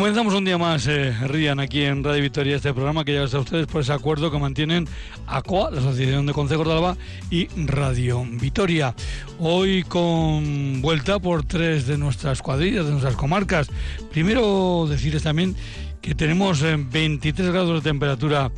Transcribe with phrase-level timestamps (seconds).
[0.00, 1.14] Comenzamos un día más, eh,
[1.58, 4.88] aquí en Radio Victoria, este programa que llega a ustedes por ese acuerdo que mantienen
[5.26, 6.96] ACOA, la Asociación de Consejos de Alba,
[7.30, 8.94] y Radio Vitoria.
[9.38, 13.68] Hoy con vuelta por tres de nuestras cuadrillas, de nuestras comarcas.
[14.10, 15.54] Primero decirles también
[16.00, 18.50] que tenemos 23 eh, grados de temperatura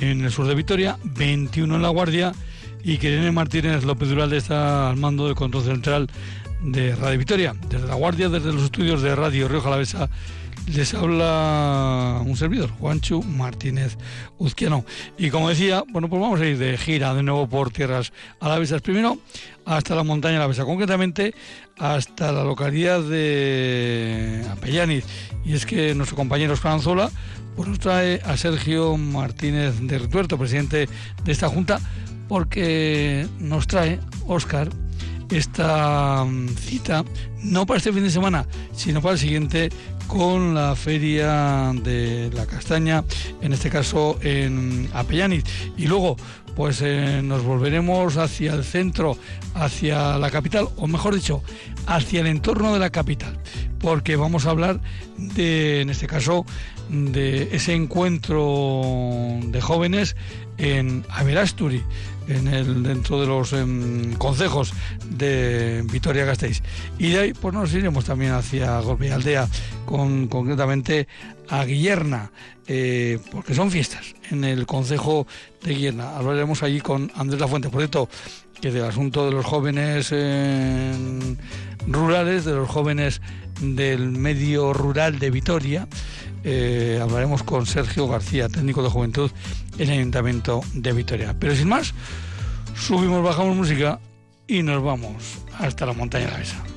[0.00, 2.32] en el sur de Vitoria, 21 en La Guardia,
[2.84, 6.10] y que Irene Martínez López Duralde está al mando del control central
[6.62, 10.10] de Radio Victoria, desde La Guardia, desde los estudios de Radio Río Jalavesa
[10.74, 13.96] les habla un servidor, Juancho Martínez
[14.38, 14.84] Uzquiano.
[15.18, 18.80] Y como decía, bueno, pues vamos a ir de gira de nuevo por tierras alavesas.
[18.82, 19.18] Primero
[19.64, 21.34] hasta la montaña alavesa, concretamente
[21.78, 25.04] hasta la localidad de Apellaniz.
[25.44, 27.10] Y es que nuestro compañero Esperanzola
[27.56, 30.88] pues nos trae a Sergio Martínez de Rituerto, presidente
[31.24, 31.80] de esta junta,
[32.28, 34.70] porque nos trae, Óscar,
[35.30, 37.04] esta mm, cita,
[37.42, 39.70] no para este fin de semana, sino para el siguiente,
[40.10, 43.04] con la feria de la castaña,
[43.40, 45.44] en este caso en Apellaniz.
[45.76, 46.16] Y luego,
[46.56, 49.16] pues eh, nos volveremos hacia el centro,
[49.54, 51.44] hacia la capital, o mejor dicho,
[51.86, 53.38] hacia el entorno de la capital,
[53.78, 54.80] porque vamos a hablar
[55.16, 56.44] de, en este caso,
[56.88, 58.82] de ese encuentro
[59.44, 60.16] de jóvenes
[60.58, 61.84] en Averasturi,
[62.30, 64.72] en el, dentro de los em, consejos
[65.08, 66.62] de Vitoria-Gasteiz.
[66.98, 69.48] Y de ahí pues nos iremos también hacia Golpe Aldea,
[69.84, 71.08] con, concretamente
[71.48, 72.30] a Guillerna,
[72.66, 75.26] eh, porque son fiestas en el concejo
[75.62, 76.16] de Guillerna.
[76.16, 78.08] Hablaremos allí con Andrés Lafuente, por cierto,
[78.60, 80.14] que del asunto de los jóvenes
[81.86, 83.20] rurales, de los jóvenes
[83.60, 85.88] del medio rural de Vitoria,
[86.44, 89.30] eh, hablaremos con Sergio García, técnico de juventud
[89.78, 91.34] en el Ayuntamiento de Vitoria.
[91.38, 91.94] Pero sin más,
[92.74, 94.00] subimos, bajamos música
[94.46, 96.69] y nos vamos hasta la montaña de la mesa.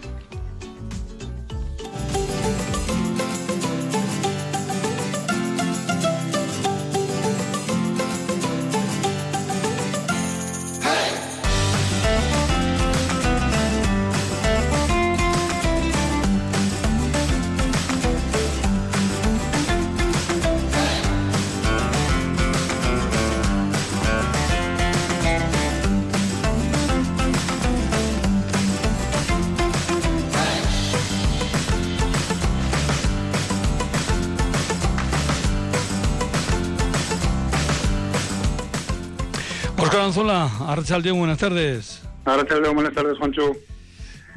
[40.84, 42.02] Anzola, Arrachaldeón, buenas tardes.
[42.26, 43.56] Arrachaldeón, buenas tardes, Juancho.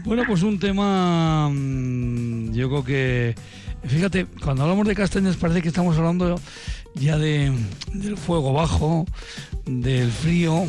[0.05, 3.35] Bueno, pues un tema, mm, yo creo que,
[3.85, 6.41] fíjate, cuando hablamos de castañas parece que estamos hablando
[6.95, 7.53] ya de,
[7.95, 9.07] del fuego bajo,
[9.65, 10.67] del frío,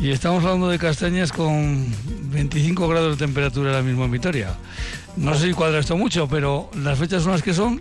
[0.00, 1.86] y estamos hablando de castañas con
[2.32, 4.56] 25 grados de temperatura ahora mismo en Vitoria.
[5.16, 7.80] No sé si cuadra esto mucho, pero las fechas son las que son,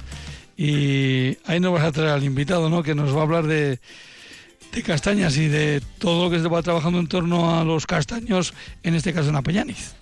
[0.56, 3.80] y ahí nos vas a traer al invitado, ¿no?, que nos va a hablar de
[4.72, 8.54] de castañas y de todo lo que se va trabajando en torno a los castaños,
[8.84, 9.96] en este caso en Apellaniz.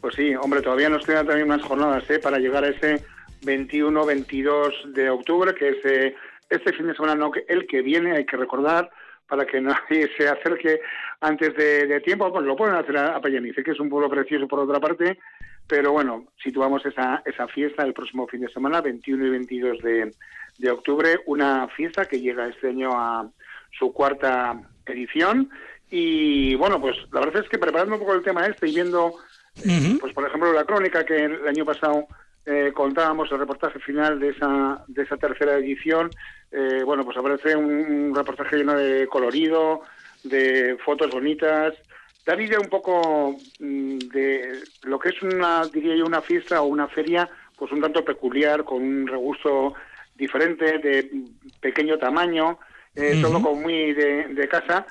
[0.00, 2.18] Pues sí, hombre, todavía nos quedan también más jornadas ¿eh?
[2.18, 3.04] para llegar a ese
[3.42, 6.14] 21-22 de octubre, que es eh,
[6.50, 8.90] este fin de semana, no el que viene, hay que recordar,
[9.28, 10.80] para que nadie se acerque
[11.20, 14.60] antes de, tiempo, pues lo pueden hacer a Apellaniz, que es un pueblo precioso por
[14.60, 15.18] otra parte,
[15.66, 20.10] pero bueno, situamos esa, esa fiesta el próximo fin de semana, 21 y 22 de,
[20.58, 23.30] de octubre, una fiesta que llega este año a
[23.78, 25.50] su cuarta edición.
[25.90, 29.14] Y bueno, pues la verdad es que preparando un poco el tema este y viendo,
[30.00, 32.06] pues por ejemplo, la crónica que el año pasado
[32.46, 36.10] eh, contábamos, el reportaje final de esa, de esa tercera edición,
[36.50, 39.82] eh, bueno, pues aparece un, reportaje lleno de colorido,
[40.24, 41.74] de fotos bonitas,
[42.26, 46.66] da idea un poco mm, de lo que es una, diría yo, una fiesta o
[46.66, 49.74] una feria, pues un tanto peculiar, con un regusto
[50.16, 51.10] diferente, de
[51.60, 52.58] pequeño tamaño,
[52.94, 54.86] eh, todo como muy de, casa.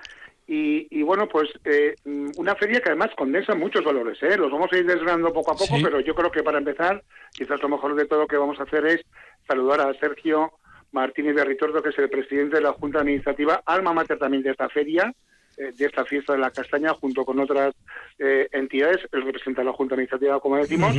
[0.47, 1.95] Y, bueno, pues eh,
[2.35, 4.21] una feria que además condensa muchos valores.
[4.21, 4.35] ¿eh?
[4.37, 7.01] Los vamos a ir desgranando poco a poco, pero yo creo que para empezar,
[7.31, 9.01] quizás lo mejor de todo que vamos a hacer es
[9.47, 10.51] saludar a Sergio
[10.91, 14.51] Martínez de Ritordo, que es el presidente de la Junta Administrativa, alma mater también de
[14.51, 15.13] esta feria,
[15.55, 17.73] eh, de esta fiesta de la castaña, junto con otras
[18.17, 18.99] entidades.
[19.13, 20.93] Él representa la Junta Administrativa, como decimos,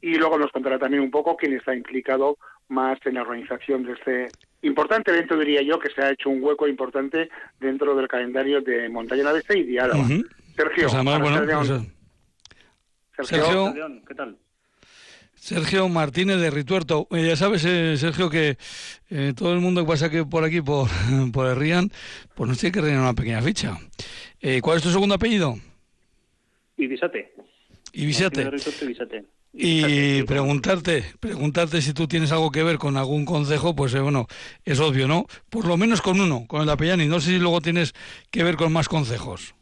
[0.00, 3.92] y luego nos contará también un poco quién está implicado más en la organización de
[3.92, 4.28] este
[4.64, 7.28] importante evento, diría yo, que se ha hecho un hueco importante
[7.60, 10.06] dentro del calendario de Montaña la y de Álava.
[10.06, 10.92] Sergio, pues,
[13.16, 13.74] pues, Sergio,
[14.06, 14.36] ¿qué tal?
[15.44, 17.06] Sergio Martínez de Rituerto.
[17.10, 18.56] Eh, ya sabes, eh, Sergio, que
[19.10, 20.88] eh, todo el mundo que pasa que por aquí, por,
[21.34, 21.90] por el Rían,
[22.34, 23.76] pues nos tiene que rellenar una pequeña ficha.
[24.62, 25.56] ¿Cuál es tu segundo apellido?
[27.92, 28.42] Ibisate.
[28.82, 29.24] Ibisate.
[29.56, 34.26] Y preguntarte, preguntarte si tú tienes algo que ver con algún consejo, pues eh, bueno,
[34.64, 35.26] es obvio, ¿no?
[35.48, 37.06] Por lo menos con uno, con el Apellani.
[37.06, 37.94] No sé si luego tienes
[38.32, 39.54] que ver con más consejos.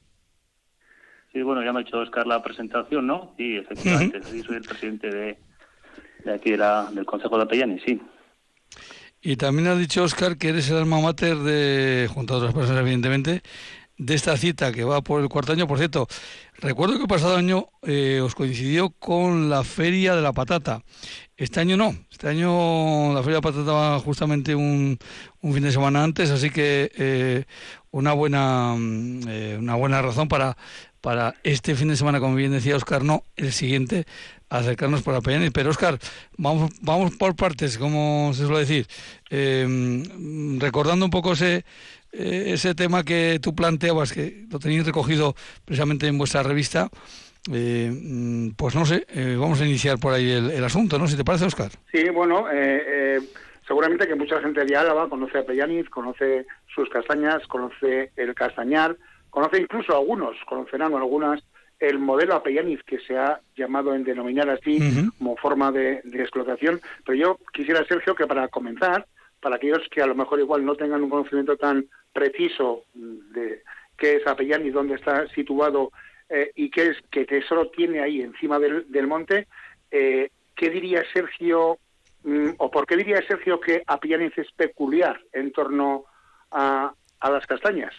[1.32, 3.34] Sí, bueno, ya me ha hecho Oscar la presentación, ¿no?
[3.36, 5.38] Sí, efectivamente, sí, soy el presidente de,
[6.24, 8.00] de aquí del Consejo de Apellani, sí.
[9.20, 12.82] Y también ha dicho Oscar que eres el alma mater de, junto a otras personas
[12.82, 13.42] evidentemente,
[14.04, 15.66] de esta cita que va por el cuarto año.
[15.66, 16.08] Por cierto,
[16.58, 20.82] recuerdo que el pasado año eh, os coincidió con la Feria de la Patata.
[21.36, 24.98] Este año no, este año la Feria de la Patata va justamente un,
[25.40, 27.44] un fin de semana antes, así que eh,
[27.90, 30.56] una buena mm, eh, una buena razón para
[31.00, 34.06] para este fin de semana, como bien decía Oscar, no, el siguiente,
[34.48, 35.50] acercarnos por Apellani.
[35.50, 35.98] Pero Oscar,
[36.38, 38.86] vamos, vamos por partes, como se suele decir,
[40.60, 41.64] recordando un poco ese,
[42.12, 46.90] eh, ese tema que tú planteabas, que lo tenéis recogido precisamente en vuestra revista,
[47.50, 51.06] eh, mm, pues no sé, eh, vamos a iniciar por ahí el, asunto, ¿no?
[51.08, 51.70] Si te parece, Oscar.
[51.90, 52.44] Sí, bueno,
[53.66, 58.96] seguramente que mucha gente de Álava conoce a Pellaniz, conoce sus castañas, conoce el castañar,
[59.30, 61.42] conoce incluso algunos, conocerán algunas
[61.80, 64.78] el modelo Apellaniz que se ha llamado en denominar así
[65.18, 66.80] como forma de, de, explotación.
[67.04, 69.04] Pero yo quisiera, Sergio, que para comenzar,
[69.42, 73.62] para aquellos que a lo mejor igual no tengan un conocimiento tan preciso de
[73.98, 75.90] qué es Apellán y dónde está situado
[76.28, 79.48] eh, y qué es qué tesoro tiene ahí encima del, monte,
[79.90, 81.78] eh, ¿qué diría Sergio
[82.22, 86.04] mm, o por qué diría Sergio que Apellán es peculiar en torno
[86.52, 87.92] a, las castañas?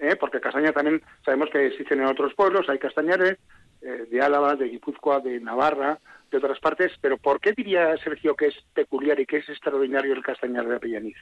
[0.00, 0.16] ¿Eh?
[0.16, 3.38] Porque castaña también sabemos que existen en otros pueblos, hay castañares
[3.80, 5.98] de Álava, de Guipúzcoa, de Navarra,
[6.30, 10.12] de otras partes, pero ¿por qué diría Sergio que es peculiar y que es extraordinario
[10.12, 11.16] el castañar de Apellaniz?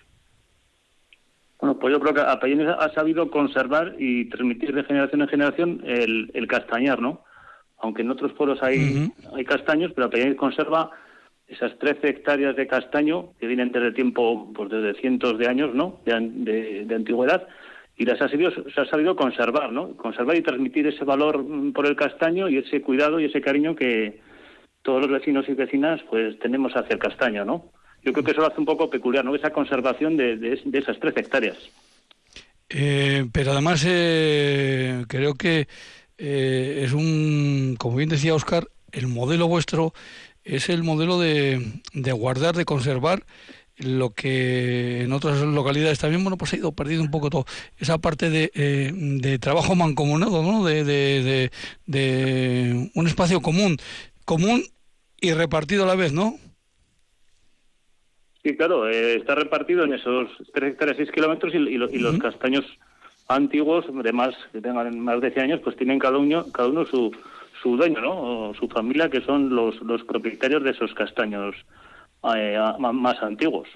[1.61, 5.83] Bueno, pues yo creo que Apellaniz ha sabido conservar y transmitir de generación en generación
[5.85, 7.25] el, castañar, ¿no?
[7.79, 10.91] Aunque en otros pueblos hay, hay castaños, pero Apellaniz conserva
[11.49, 16.01] esas 13 hectáreas de castaño que vienen desde tiempo, pues desde cientos de años, ¿no?
[16.05, 17.47] De, antigüedad
[17.97, 19.97] y las ha sabido, se ha sabido conservar, ¿no?
[19.97, 24.21] Conservar y transmitir ese valor por el castaño y ese cuidado y ese cariño que
[24.83, 27.73] todos los vecinos y vecinas pues tenemos hacia el castaño, ¿no?
[28.03, 29.35] Yo creo que eso lo hace un poco peculiar, ¿no?
[29.35, 31.59] Esa conservación de, esas tres hectáreas.
[32.69, 35.67] Eh, pero además eh, creo que
[36.19, 39.93] eh, es un, como bien decía Oscar, el modelo vuestro
[40.45, 41.61] es el modelo de,
[42.13, 43.25] guardar, de conservar
[43.79, 47.45] lo que en otras localidades también, bueno, pues ha ido perdido un poco todo.
[47.79, 50.65] Esa parte de, trabajo mancomunado, ¿no?
[50.65, 51.51] De, de,
[51.87, 53.77] de, un espacio común,
[54.25, 54.63] común
[55.21, 56.35] y repartido a la vez, ¿no?
[58.43, 62.65] Sí, claro, eh, está repartido en esos 3 hectáreas 6 kilómetros y, los castaños
[63.29, 66.87] antiguos, de más, que tengan más de 100 años, pues tienen cada uno, cada uno
[66.87, 67.11] su,
[67.61, 68.51] su dueño, ¿no?
[68.51, 71.57] O su familia, que son los, los propietarios de esos castaños
[72.35, 73.69] eh, más antiguos.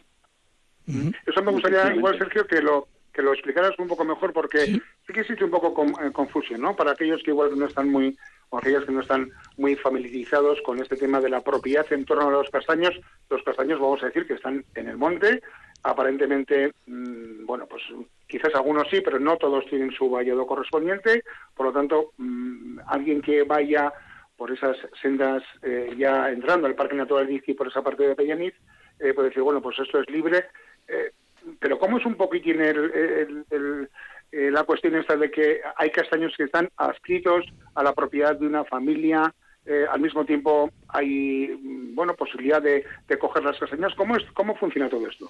[1.27, 4.83] Eso me gustaría, igual, Sergio, que lo que lo explicaras un poco mejor, porque sí,
[5.13, 6.77] que existe un poco con, eh, confusión, ¿no?
[6.77, 8.17] Para aquellos que igual no están muy
[8.51, 12.29] o aquellos que no están muy familiarizados con este tema de la propiedad en torno
[12.29, 12.93] a los castaños,
[13.29, 15.41] los castaños vamos a decir que están en el monte,
[15.85, 17.83] aparentemente, mm, bueno, pues
[18.27, 21.23] quizás algunos sí, pero no todos tienen su vallado correspondiente,
[21.55, 23.93] por lo tanto, mm, alguien que vaya
[24.41, 28.55] por esas sendas eh, ya entrando al Parque Natural y por esa parte de Pellaniz,
[28.99, 30.47] eh, decir, bueno, pues esto es libre,
[30.89, 31.13] eh,
[31.59, 33.89] pero ¿cómo es un poquitín el, el
[34.33, 37.45] eh, la cuestión esta de que hay castaños que están adscritos
[37.75, 39.35] a la propiedad de una familia,
[39.67, 42.85] eh, al mismo tiempo hay mm, bueno posibilidad de,
[43.19, 43.93] coger las castañas.
[43.97, 45.29] ¿Cómo, es, ¿Cómo funciona todo esto?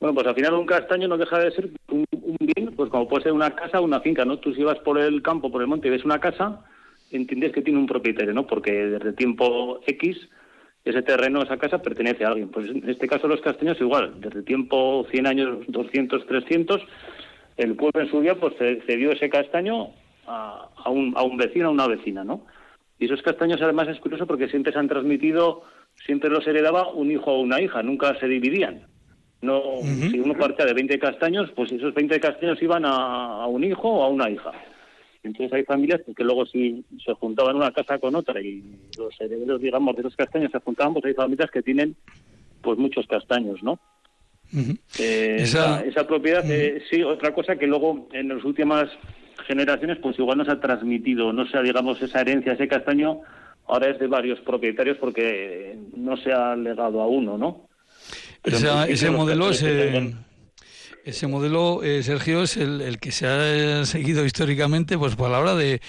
[0.00, 2.06] Bueno, pues al final un castaño no deja de ser un,
[2.40, 4.38] bien, pues como puede ser una casa o una finca, ¿no?
[4.38, 6.64] Tú si vas por el campo, por el monte y ves una casa,
[7.10, 8.46] entiendes que tiene un propietario, ¿no?
[8.46, 10.28] Porque desde tiempo X
[10.84, 12.48] ese terreno, esa casa pertenece a alguien.
[12.48, 16.80] Pues en este caso los castaños igual, desde tiempo 100 años, 200, 300,
[17.56, 18.54] el pueblo en su día pues
[18.86, 19.88] cedió ese castaño
[20.26, 22.46] a, a, un, a un vecino, a una vecina, ¿no?
[22.98, 25.62] Y esos castaños además es curioso porque siempre se han transmitido,
[26.06, 28.86] siempre los heredaba un hijo o una hija, nunca se dividían.
[29.40, 29.62] No,
[30.10, 33.88] Si uno partía de 20 castaños, pues esos 20 castaños iban a, a un hijo
[33.88, 34.50] o a una hija.
[35.28, 38.62] Entonces hay familias que luego si se juntaban una casa con otra y
[38.96, 41.96] los herederos, digamos, de esos castaños se juntaban, pues hay familias que tienen
[42.62, 43.78] pues muchos castaños, ¿no?
[44.98, 45.82] Eh, esa...
[45.82, 46.06] esa...
[46.06, 48.88] propiedad, eh, sí, otra cosa que luego en las últimas
[49.46, 53.20] generaciones pues igual no se ha transmitido, no sea, digamos, esa herencia, ese castaño,
[53.66, 57.68] ahora es de varios propietarios porque no se ha legado a uno, ¿no?
[58.88, 60.14] ese modelo, ese,
[61.04, 65.54] Ese modelo, eh, Sergio, es el, que se ha seguido históricamente pues por la hora
[65.54, 65.80] de,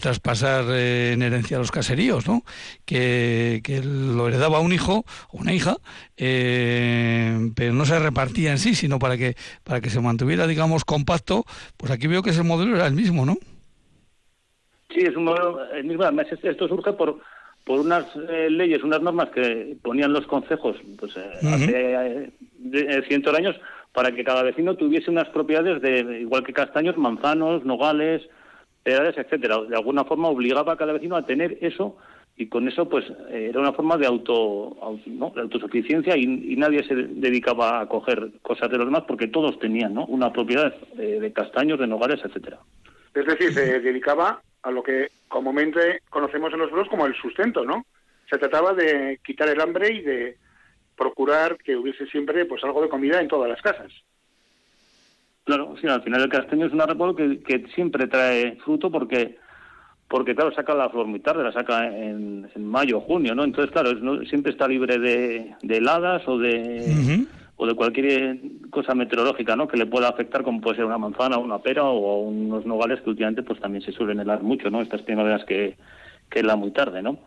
[0.00, 2.42] traspasar eh, en herencia a los caseríos, ¿no?
[2.84, 5.76] Que, lo heredaba un hijo o una hija,
[6.16, 10.84] eh, pero no se repartía en sí, sino para que, para que se mantuviera, digamos,
[10.84, 11.44] compacto.
[11.76, 13.36] Pues aquí veo que ese modelo era el mismo, ¿no?
[14.90, 16.02] Sí, es un modelo el mismo.
[16.02, 17.20] Además, esto surge por
[17.64, 22.32] por unas leyes, unas normas que ponían los consejos pues, hace
[23.06, 23.56] cientos de años
[23.98, 28.22] para que cada vecino tuviese unas propiedades de igual que castaños, manzanos, nogales,
[28.84, 29.60] edades, etcétera.
[29.62, 31.96] De alguna forma obligaba a cada vecino a tener eso
[32.36, 37.80] y con eso pues era una forma de auto, de autosuficiencia y, nadie se dedicaba
[37.80, 40.06] a coger cosas de los demás porque todos tenían ¿no?
[40.06, 42.60] una propiedad eh, de castaños, de nogales, etcétera.
[43.14, 47.64] Es decir, se dedicaba a lo que comúnmente conocemos en los pueblos como el sustento,
[47.64, 47.84] ¿no?
[48.30, 50.36] Se trataba de quitar el hambre y de
[50.98, 53.92] procurar que hubiese siempre pues algo de comida en todas las casas.
[55.44, 59.38] Claro, sí, al final el castaño es una árbol que, que siempre trae fruto porque
[60.08, 63.44] porque claro, saca la flor muy tarde, la saca en, mayo o junio, ¿no?
[63.44, 63.90] Entonces, claro,
[64.24, 67.26] siempre está libre de, heladas o de
[67.60, 68.38] o de cualquier
[68.70, 69.68] cosa meteorológica, ¿no?
[69.68, 73.10] Que le pueda afectar, como puede ser una manzana, una pera o unos nogales que
[73.10, 74.80] últimamente pues también se suelen helar mucho, ¿no?
[74.80, 75.76] Estas primaveras que
[76.30, 77.18] que la muy tarde, ¿no?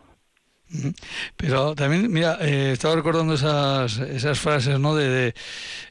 [1.36, 4.94] Pero también, mira, eh, estaba recordando esas, esas frases, ¿no?
[4.94, 5.34] De, de,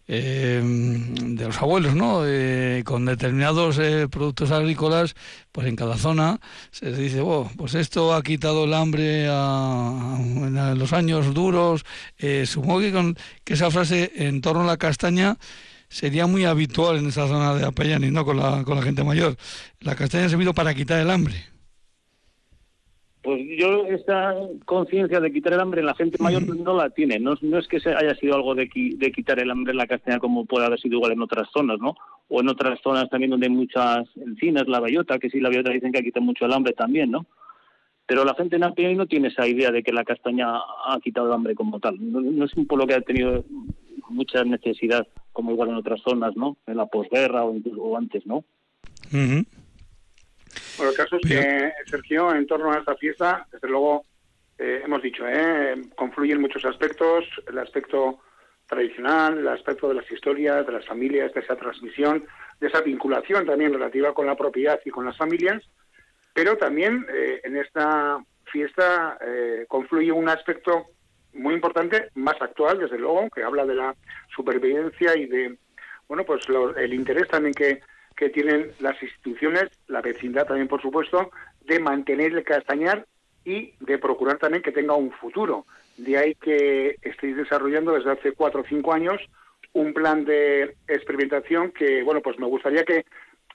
[0.08, 2.24] em, los abuelos, ¿no?
[2.26, 5.16] Eh, con determinados eh, productos agrícolas,
[5.52, 6.40] pues en cada zona
[6.72, 10.18] se dice, oh, pues esto ha quitado el hambre a,
[10.76, 11.86] los años duros.
[12.46, 15.38] supongo que, con, que esa frase en torno a la castaña
[15.90, 18.26] sería muy habitual en esa zona de Apayani, ¿no?
[18.26, 19.38] Con la, con la gente mayor.
[19.82, 21.52] La castaña ha servido para quitar el hambre.
[23.22, 24.36] Pues yo esta
[24.66, 27.20] conciencia de quitar el hambre en la gente mayor no la tiene.
[27.20, 30.46] No, es que haya sido algo de, de, quitar el hambre en la castaña como
[30.46, 31.96] puede haber sido igual en otras zonas, ¿no?
[32.30, 35.70] O en otras zonas también donde hay muchas encinas, la bayota, que sí, la bayota
[35.70, 37.28] dicen que quita mucho el hambre también, ¿no?
[38.08, 41.34] Pero la gente en no tiene esa idea de que la castaña ha quitado el
[41.34, 41.98] hambre como tal.
[42.00, 43.46] No, es un pueblo que ha tenido
[44.10, 46.58] mucha necesidad, como igual en otras zonas, ¿no?
[46.66, 48.44] En la posguerra o, o antes, ¿no?
[50.82, 54.04] Bueno, el caso es que, Sergio, en torno a esta fiesta, desde luego,
[54.58, 58.20] eh, hemos dicho, eh, confluyen muchos aspectos, el aspecto
[58.66, 62.26] tradicional, el aspecto de las historias, de las familias, de esa transmisión,
[62.60, 65.62] de esa vinculación también relativa con la propiedad y con las familias,
[66.34, 70.88] pero también eh, en esta fiesta eh, confluye un aspecto
[71.34, 73.96] muy importante, más actual, desde luego, que habla de la
[74.36, 75.60] supervivencia y de,
[76.08, 76.42] bueno, pues
[76.78, 77.82] el interés también que
[78.22, 83.08] que tienen las instituciones, la vecindad también, por supuesto, de mantener el castañar
[83.44, 85.66] y de procurar también que tenga un futuro.
[85.98, 89.20] De ahí que estéis desarrollando desde hace cuatro o cinco años
[89.74, 93.06] un plan de experimentación que, bueno, pues me gustaría que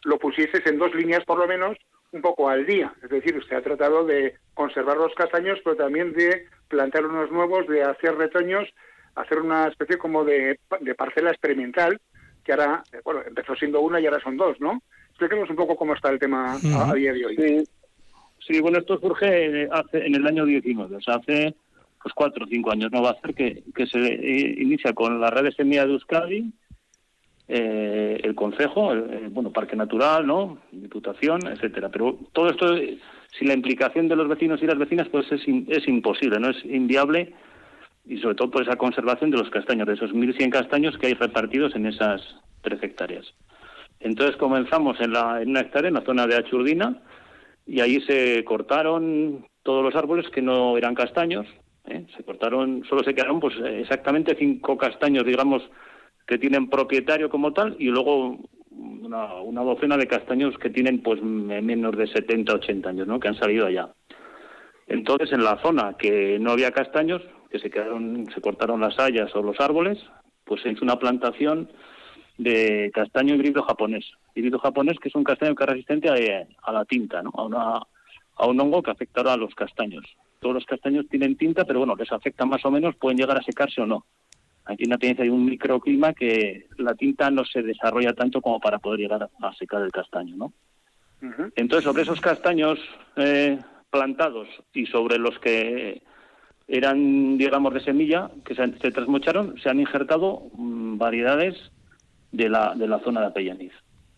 [0.02, 1.78] lo pusieses en dos líneas por lo menos,
[2.10, 2.92] un poco al día.
[3.04, 7.68] Es decir, usted ha tratado de conservar los castaños, pero también de plantar unos nuevos,
[7.68, 8.68] de hacer retoños,
[9.14, 12.00] hacer una especie como de, de parcela experimental
[12.46, 14.80] que ahora, eh, bueno, empezó siendo una y ahora son dos, ¿no?
[15.10, 17.66] Explíquenos un poco cómo está el tema a, día de hoy.
[18.46, 18.60] Sí.
[18.60, 21.54] bueno, esto surge hace, en el año 19, o sea, hace
[22.00, 23.02] pues cuatro o cinco años, ¿no?
[23.02, 26.52] Va a ser que, que se eh, inicia con la red de semilla de Euskadi,
[27.48, 30.58] eh, el Consejo, el, bueno, Parque Natural, ¿no?
[30.70, 31.88] Diputación, etcétera.
[31.88, 35.88] Pero todo esto, sin la implicación de los vecinos y las vecinas, pues es, es
[35.88, 36.50] imposible, ¿no?
[36.50, 37.34] Es inviable
[38.06, 41.14] y sobre todo por esa conservación de los castaños, de esos 1.100 castaños que hay
[41.14, 42.22] repartidos en esas
[42.62, 43.26] tres hectáreas.
[44.00, 47.02] Entonces comenzamos en, la, en una hectárea, en la zona de Achurdina,
[47.66, 51.46] y ahí se cortaron todos los árboles que no eran castaños.
[51.86, 52.06] ¿eh?
[52.16, 55.62] Se cortaron, solo se quedaron pues exactamente cinco castaños, digamos,
[56.26, 58.38] que tienen propietario como tal, y luego
[58.70, 63.18] una, una docena de castaños que tienen pues menos de 70, 80 años, ¿no?
[63.18, 63.88] Que han salido allá.
[64.86, 69.34] Entonces, en la zona que no había castaños, que se quedaron, se cortaron las hayas
[69.34, 69.98] o los árboles,
[70.44, 71.70] pues se hizo una plantación
[72.38, 74.04] de castaño híbrido japonés.
[74.34, 77.30] Híbrido japonés que es un castaño que es resistente a, la tinta, ¿no?
[77.34, 77.80] a, una,
[78.36, 80.04] a un hongo que afectará a los castaños.
[80.40, 83.42] Todos los castaños tienen tinta, pero bueno, les afecta más o menos, pueden llegar a
[83.42, 84.04] secarse o no.
[84.66, 88.58] Aquí en la tendencia hay un microclima que la tinta no se desarrolla tanto como
[88.60, 90.52] para poder llegar a, secar el castaño, ¿no?
[91.56, 92.78] Entonces, sobre esos castaños
[93.16, 93.58] eh,
[93.90, 96.02] plantados y sobre los que
[96.68, 101.54] eran, digamos, de semilla, que se, se trasmocharon, se han injertado mm, variedades
[102.32, 103.72] de la, de la zona de Apellaniz.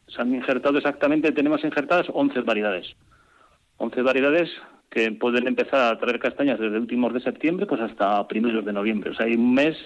[0.07, 2.87] Se han injertado exactamente, tenemos injertadas 11 variedades.
[3.77, 4.51] 11 variedades
[4.91, 9.11] que pueden empezar a traer castañas desde últimos de septiembre pues hasta primeros de noviembre.
[9.11, 9.77] O sea, hay un mes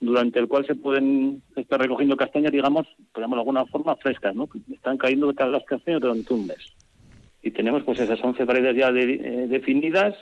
[0.00, 4.48] durante el cual se pueden estar recogiendo castañas, digamos, podemos de alguna forma frescas, ¿no?
[4.72, 6.74] Están cayendo las castañas durante un mes.
[7.42, 10.14] Y tenemos pues esas 11 variedades ya eh, definidas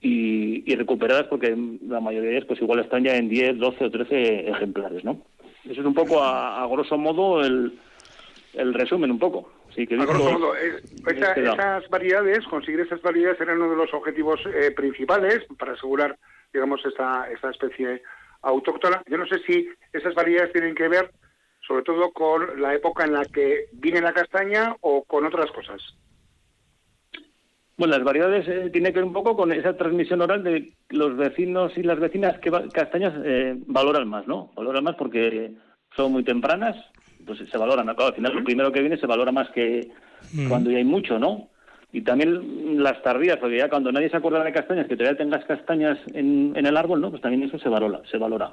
[0.00, 1.56] y, recuperadas porque
[1.88, 5.22] la mayoría de ellas pues igual están ya en 10, 12 o 13 ejemplares, ¿no?
[5.64, 7.78] Eso es un poco a, grosso modo el,
[8.54, 9.50] el resumen un poco.
[9.74, 13.92] Sí, que a grosso modo, eh, esas variedades, conseguir esas variedades era uno de los
[13.92, 16.16] objetivos eh, principales para asegurar,
[16.52, 18.02] digamos, esta, esta especie
[18.42, 19.02] autóctona.
[19.06, 21.10] Yo no sé si esas variedades tienen que ver
[21.66, 25.82] sobre todo con la época en la que viene la castaña o con otras cosas.
[27.76, 31.16] Bueno, las variedades eh, tienen que ver un poco con esa transmisión oral de los
[31.16, 34.50] vecinos y las vecinas que castañas eh, valoran más, ¿no?
[34.56, 35.52] Valoran más porque
[35.94, 36.74] son muy tempranas,
[37.26, 37.88] pues se valoran.
[37.88, 39.90] al final lo primero que viene se valora más que
[40.48, 41.50] cuando ya hay mucho, ¿no?
[41.92, 45.44] Y también las tardías, porque ya cuando nadie se acuerda de castañas, que todavía tengas
[45.44, 47.10] castañas en, el árbol, ¿no?
[47.10, 48.52] Pues también eso se valora, se valora.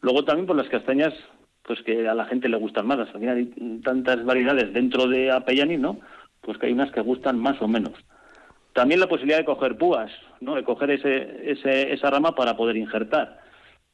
[0.00, 1.14] Luego también por las castañas,
[1.62, 2.98] pues que a la gente le gustan más.
[2.98, 6.00] Al final hay tantas variedades dentro de Apellani, ¿no?
[6.40, 7.92] Pues que hay unas que gustan más o menos.
[8.72, 10.10] También la posibilidad de coger púas,
[10.40, 10.54] ¿no?
[10.54, 13.40] De coger ese, ese, esa rama para poder injertar.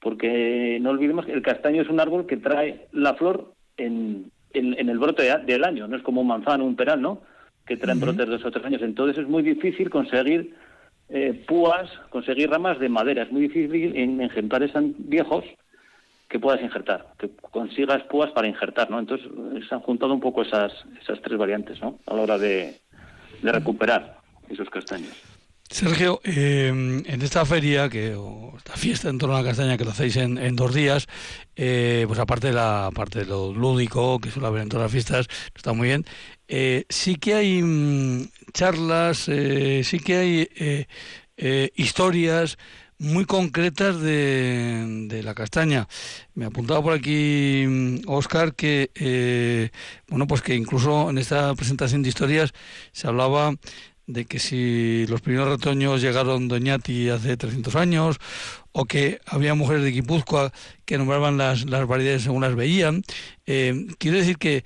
[0.01, 4.89] Porque no olvidemos que el castaño es un árbol que trae la flor en, en,
[4.89, 7.23] el brote del año, no es como un manzano, un peral, ¿no?
[7.69, 8.83] que traen brotes de dos o tres años.
[8.83, 10.55] Entonces es muy difícil conseguir
[11.11, 13.23] eh, púas, conseguir ramas de madera.
[13.25, 15.45] Es muy difícil en ejemplares tan viejos
[16.29, 18.99] que puedas injertar, que consigas púas para injertar, ¿no?
[18.99, 19.29] Entonces
[19.69, 21.99] se han juntado un poco esas, esas tres variantes, ¿no?
[22.07, 22.75] A la hora de,
[23.43, 24.18] de recuperar
[24.51, 25.15] esos castaños.
[25.71, 29.85] Sergio, eh, en esta feria, que o esta fiesta en torno a la castaña que
[29.85, 31.07] lo hacéis en, dos días,
[31.57, 34.93] eh, pues aparte de la parte de lo lúdico que suele haber en todas las
[34.93, 36.07] fiestas, está muy bien,
[36.49, 40.87] eh, sí que hay mm, charlas, sí que hay
[41.77, 42.57] historias
[42.99, 45.87] muy concretas de, de, la castaña.
[46.35, 49.71] Me apuntaba por aquí Oscar mm, que
[50.09, 52.53] bueno pues que incluso en esta presentación de historias
[52.93, 53.55] se hablaba
[54.09, 58.19] de que si los primeros retoños llegaron Doñati hace 300 años,
[58.73, 60.51] o que había mujeres de Guipúzcoa
[60.87, 63.03] que nombraban las, las variedades según las veían.
[63.47, 64.65] Eh, quiero decir que,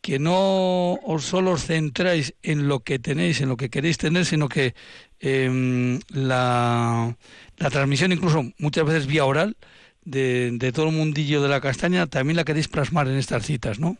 [0.00, 4.24] que no os solo os centráis en lo que tenéis, en lo que queréis tener,
[4.24, 4.74] sino que
[5.18, 7.16] em, la,
[7.58, 9.56] la, transmisión, incluso muchas veces vía oral,
[10.04, 13.80] de, de todo el mundillo de la castaña, también la queréis plasmar en estas citas,
[13.80, 13.96] ¿no?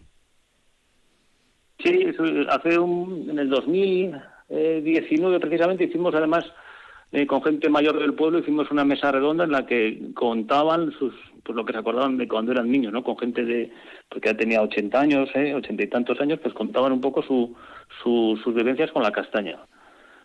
[1.82, 2.06] Sí,
[2.48, 4.14] hace un, en el 2000
[4.48, 6.44] eh, 19 precisamente hicimos además
[7.12, 11.14] eh, con gente mayor del pueblo hicimos una mesa redonda en la que contaban sus
[11.46, 13.04] pues lo que se acordaban de cuando eran niños, ¿no?
[13.04, 13.70] Con gente de
[14.08, 15.54] porque ya tenía 80 años, ¿eh?
[15.54, 17.54] 80 y tantos años, pues contaban un poco su,
[18.02, 19.58] sus vivencias con la castaña.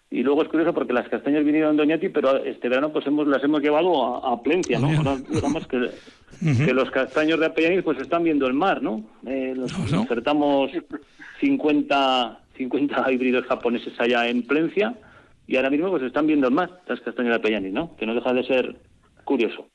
[0.10, 3.28] Y luego es curioso porque las castañas vinieron de Doñati, pero este verano pues hemos,
[3.28, 4.90] las hemos llevado a, Plencia, ¿no?
[5.18, 5.90] digamos que,
[6.40, 9.04] que los castaños de Apellaniz pues están viendo el mar, ¿no?
[9.26, 10.72] Eh, los insertamos
[11.40, 14.96] 50 50 híbridos japoneses allá en Plencia
[15.48, 17.96] y ahora mismo pues están viendo más las castañas de Pellani, ¿no?
[17.98, 18.76] Que no deja de ser
[19.24, 19.68] curioso.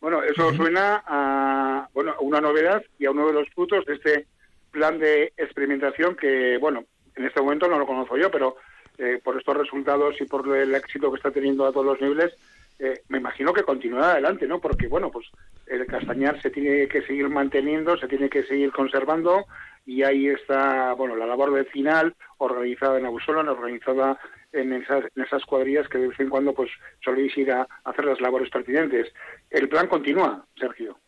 [0.00, 4.26] Bueno, eso suena a bueno, una novedad y a uno de los frutos de este
[4.70, 6.84] plan de experimentación que, bueno,
[7.16, 8.56] en este momento no lo conozco yo, pero
[8.98, 12.32] eh, por estos resultados y por el éxito que está teniendo a todos los niveles,
[12.78, 14.60] eh, me imagino que continuará adelante, ¿no?
[14.60, 15.26] Porque, bueno, pues
[15.66, 19.46] el castañar se tiene que seguir manteniendo, se tiene que seguir conservando
[19.88, 24.18] y ahí está, bueno, la labor vecinal organizada en Abusolon, organizada
[24.52, 26.70] en esas, en esas cuadrillas que de vez en cuando pues
[27.02, 29.10] soléis ir a, hacer las labores pertinentes.
[29.48, 30.98] El plan continúa, Sergio.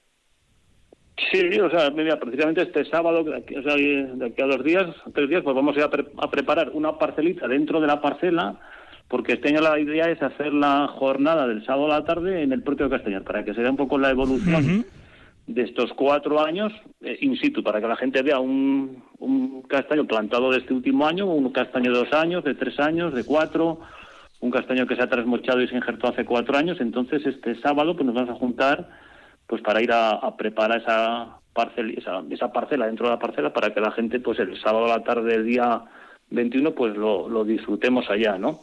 [1.30, 5.28] Sí, o sea, mira, precisamente este sábado, o sea, de aquí a dos días, tres
[5.28, 8.58] días, pues vamos a ir a, preparar una parcelita dentro de la parcela,
[9.08, 12.52] porque este año la idea es hacer la jornada del sábado a la tarde en
[12.52, 14.86] el propio Castellar, para que se vea un poco la evolución
[15.50, 20.06] de estos cuatro años eh, in situ, para que la gente vea un, un castaño
[20.06, 23.80] plantado de este último año, un castaño de dos años, de tres años, de cuatro,
[24.40, 26.80] un castaño que se ha trasmochado y se injertó hace cuatro años.
[26.80, 28.88] Entonces, este sábado pues nos vamos a juntar
[29.48, 33.74] pues para ir a, preparar esa, parcela, esa, esa, parcela dentro de la parcela para
[33.74, 35.82] que la gente pues el sábado a la tarde del día
[36.30, 38.60] 21 pues lo, lo disfrutemos allá, ¿no?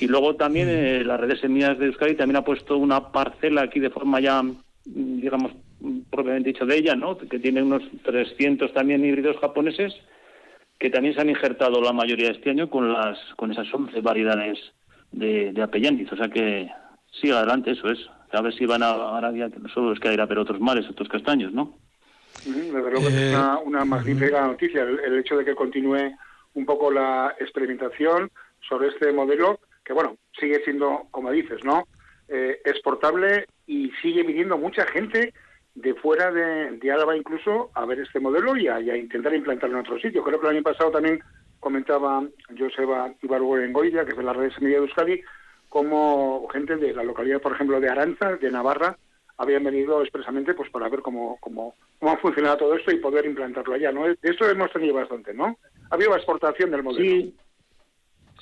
[0.00, 3.62] Y luego también eh, la red de semillas de Euskadi también ha puesto una parcela
[3.62, 4.42] aquí de forma ya,
[4.84, 5.52] digamos,
[6.10, 7.16] propiamente dicho de ella, ¿no?
[7.18, 9.94] que tiene unos 300 también híbridos japoneses
[10.78, 14.00] que también se han injertado la mayoría de este año con las con esas 11
[14.00, 14.58] variedades
[15.12, 16.68] de, de O sea que
[17.20, 17.98] siga adelante, eso es.
[18.32, 21.08] A ver si van a Arabia, solo les queda ir a ver otros mares, otros
[21.08, 21.78] castaños, ¿no?
[22.44, 26.16] Desde luego que es una, una magnífica noticia el, hecho de que continúe
[26.54, 28.30] un poco la experimentación
[28.66, 31.84] sobre este modelo, que bueno, sigue siendo, como dices, ¿no?
[32.32, 35.34] eh, exportable y sigue viniendo mucha gente
[35.74, 39.84] de fuera de, de, Álava incluso a ver este modelo y a, intentar implantarlo en
[39.84, 40.22] otro sitio.
[40.22, 41.20] Creo que el año pasado también
[41.60, 42.22] comentaba
[42.58, 45.20] Joseba Goya, que es de la red Semilla de Euskadi,
[45.68, 48.98] como gente de la localidad, por ejemplo, de Aranza, de Navarra,
[49.38, 53.24] habían venido expresamente pues para ver cómo, cómo, cómo ha funcionado todo esto y poder
[53.24, 53.90] implantarlo allá.
[53.90, 54.04] ¿no?
[54.06, 55.56] De eso hemos tenido bastante, ¿no?
[55.90, 57.04] Ha habido exportación del modelo.
[57.04, 57.34] Sí.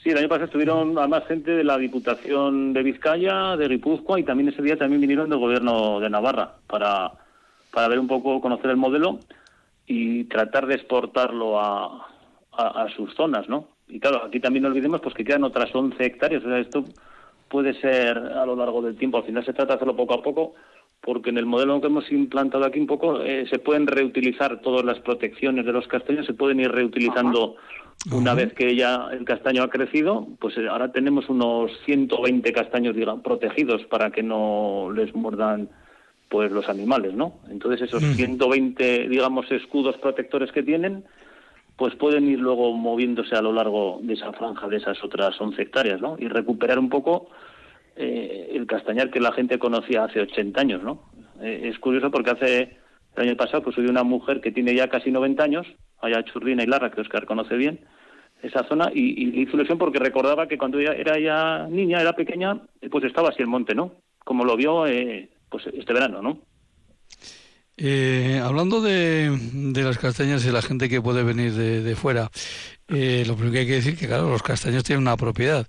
[0.03, 4.25] Sí, el año pasado estuvieron además gente de la Diputación de Vizcaya, de Guipúzcoa y
[4.25, 7.13] también ese día también vinieron del Gobierno de Navarra para,
[7.73, 9.21] para ver un poco, conocer el modelo
[9.87, 12.09] y tratar de exportarlo a,
[12.53, 13.69] a, sus zonas, ¿no?
[13.89, 16.85] Y claro, aquí también no olvidemos pues que quedan otras 11 hectáreas, o sea, esto
[17.49, 20.23] puede ser a lo largo del tiempo, al final se trata de hacerlo poco a
[20.23, 20.55] poco,
[21.01, 24.85] porque en el modelo que hemos implantado aquí un poco eh, se pueden reutilizar todas
[24.85, 27.57] las protecciones de los castaños, se pueden ir reutilizando
[28.13, 32.95] una vez que ya el castaño ha crecido, pues eh, ahora tenemos unos 120 castaños
[32.95, 35.69] digamos, protegidos para que no les muerdan
[36.31, 37.41] pues los animales, ¿no?
[37.51, 41.05] Entonces esos 120, digamos, escudos protectores que tienen,
[41.77, 45.61] pues pueden ir luego moviéndose a lo largo de esa franja de esas otras 11
[45.61, 46.17] hectáreas, ¿no?
[46.21, 47.31] Y recuperar un poco
[47.97, 51.11] eh, el castañar que la gente conocía hace 80 años, ¿no?
[51.43, 52.77] Eh, es curioso porque hace
[53.17, 55.67] el año pasado pues hubo una mujer que tiene ya casi 90 años,
[56.01, 57.81] allá Churrina y Larra, que Oscar conoce bien,
[58.41, 62.01] esa zona, y, y le hizo ilusión porque recordaba que cuando ella era ya niña,
[62.01, 63.97] era pequeña, pues estaba así el monte, ¿no?
[64.25, 66.41] Como lo vio eh, pues este verano, ¿no?
[67.83, 72.31] Eh, hablando de, de, las castañas y la gente que puede venir de, fuera,
[72.89, 75.67] eh, lo primero que hay que decir que, claro, los castaños tienen una propiedad.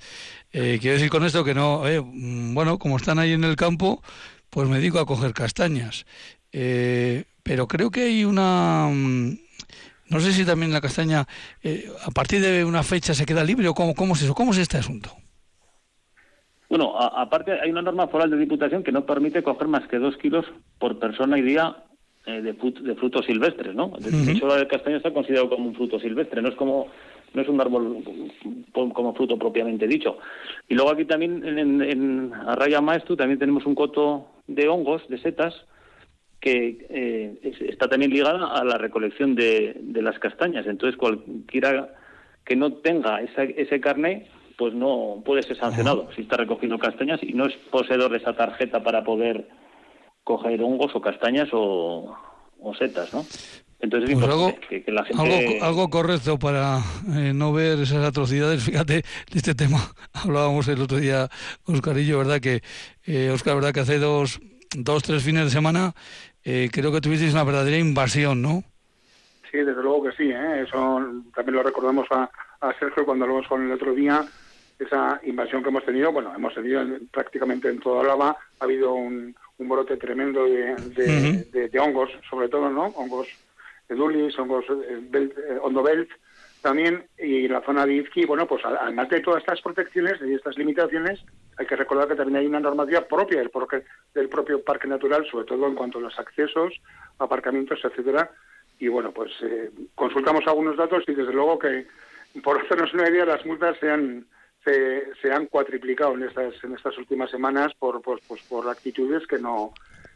[0.51, 4.03] Eh, quiero decir con esto que no, mm, bueno, como están ahí en el campo,
[4.49, 6.05] pues me dedico a coger castañas.
[6.51, 8.89] pero creo que hay una...
[8.91, 9.39] Mm,
[10.09, 11.25] no sé si también la castaña,
[12.05, 14.57] a partir de una fecha, se queda libre o cómo, cómo es eso, cómo es
[14.57, 15.15] este asunto.
[16.71, 20.15] Bueno, aparte hay una norma foral de diputación que no permite coger más que dos
[20.15, 20.45] kilos
[20.79, 21.75] por persona y día
[22.25, 23.91] eh, de, de, frutos silvestres, ¿no?
[23.99, 26.87] De hecho, el castaño está considerado como un fruto silvestre, no es como
[27.33, 28.01] no es un árbol
[28.71, 30.17] como fruto propiamente dicho.
[30.69, 35.17] Y luego aquí también en, en Arraya Maestu también tenemos un coto de hongos, de
[35.17, 35.53] setas,
[36.39, 40.65] que eh, está también ligada a la recolección de, de, las castañas.
[40.67, 41.95] Entonces, cualquiera
[42.45, 44.29] que no tenga ese carné
[44.61, 48.35] pues no puede ser sancionado si está recogiendo castañas y no es poseedor de esa
[48.35, 49.49] tarjeta para poder
[50.23, 52.15] coger hongos o castañas o,
[52.77, 53.25] setas, ¿no?
[53.79, 55.59] Entonces pues algo, que, la gente...
[55.63, 58.63] algo, correcto para eh, no ver esas atrocidades.
[58.69, 59.79] Fíjate, de este tema
[60.13, 61.27] hablábamos el otro día,
[61.65, 62.39] Oscarillo, ¿verdad?
[62.39, 62.61] Que,
[63.07, 63.73] eh, Oscar, ¿verdad?
[63.73, 64.41] Que hace dos,
[64.77, 65.95] dos tres fines de semana
[66.43, 68.63] eh, creo que tuvisteis una verdadera invasión, ¿no?
[69.49, 70.29] Sí, desde luego que sí.
[70.29, 70.65] ¿eh?
[70.67, 70.99] Eso
[71.33, 74.23] también lo recordamos a, a Sergio cuando hablamos con el otro día
[74.81, 79.35] esa invasión que hemos tenido, bueno, hemos tenido prácticamente en toda Lava, ha habido un,
[79.59, 80.75] un brote tremendo de,
[81.69, 82.85] de, hongos, sobre todo, ¿no?
[82.95, 83.27] Hongos
[83.89, 86.09] edulis, hongos eh, eh, ondobelt
[86.61, 90.33] también, y en la zona de Izqui, bueno, pues además de todas estas protecciones y
[90.33, 91.19] estas limitaciones,
[91.57, 93.51] hay que recordar que también hay una normativa propia del,
[94.13, 96.73] del propio parque natural, sobre todo en cuanto a los accesos,
[97.19, 98.31] aparcamientos, etcétera,
[98.79, 101.85] y bueno, pues eh, consultamos algunos datos y desde luego que,
[102.43, 104.25] por hacernos una idea, las multas se han
[104.63, 109.25] se, se han cuatriplicado en estas en estas últimas semanas por pues, pues, por actitudes
[109.27, 109.73] que no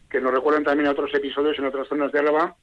[0.09, 2.55] que nos recuerdan también a otros episodios en otras zonas de Álava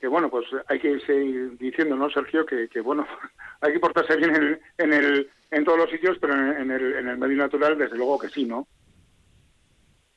[0.00, 3.06] que bueno pues hay que seguir diciendo no Sergio que, que bueno
[3.60, 7.08] hay que portarse bien en en el en todos los sitios pero en, el en
[7.08, 8.66] el medio natural desde luego que sí no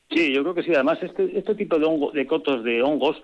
[0.08, 0.72] Sí, yo creo que sí.
[0.72, 3.20] Además, este, este tipo de, hongo, de cotos de hongos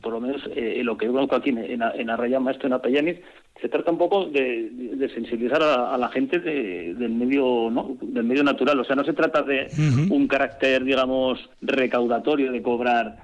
[0.00, 2.72] por lo menos eh, lo que yo conozco aquí en, en, en Arrayama, esto en
[2.72, 3.18] Apellaniz,
[3.60, 7.96] se trata un poco de, sensibilizar a, la gente del medio ¿no?
[8.00, 8.78] del medio natural.
[8.78, 9.66] O sea, no se trata de
[10.10, 13.16] un carácter, digamos, recaudatorio de cobrar.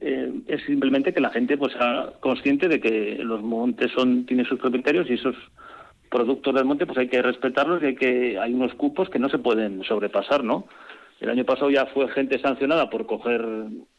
[0.00, 4.46] Eh, es simplemente que la gente pues sea consciente de que los montes son tienen
[4.46, 5.36] sus propietarios y esos
[6.08, 9.28] productos del monte pues hay que respetarlos y hay que hay unos cupos que no
[9.28, 10.66] se pueden sobrepasar, ¿no?
[11.20, 13.46] El año pasado ya fue gente sancionada por coger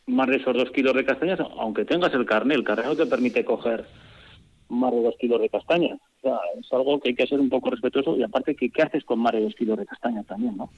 [0.08, 2.58] más de esos dos kilos de castañas, aunque tengas el carnet.
[2.58, 3.86] El carnet no te permite coger
[4.70, 6.00] más de dos kilos de castañas.
[6.18, 8.82] O sea, es algo que hay que ser un poco respetuoso y aparte, ¿qué, qué
[8.82, 10.70] haces con más de dos kilos de castaña también, no?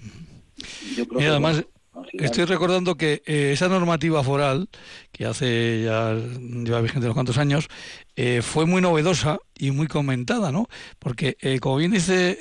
[1.19, 1.65] y además,
[2.13, 4.67] estoy recordando que eh, esa normativa foral,
[5.11, 7.67] que hace ya lleva vigente unos cuantos años,
[8.15, 10.67] eh, fue muy novedosa y muy comentada, ¿no?
[10.99, 12.37] Porque, eh, como bien dice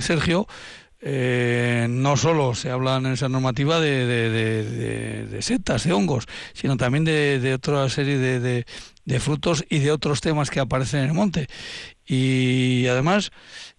[0.00, 0.46] Sergio,
[1.06, 7.52] eh, no solo se habla en esa normativa de, setas, de hongos, sino también de,
[7.52, 11.46] otra serie de, frutos y de otros temas que aparecen en el monte.
[12.06, 13.32] Y además,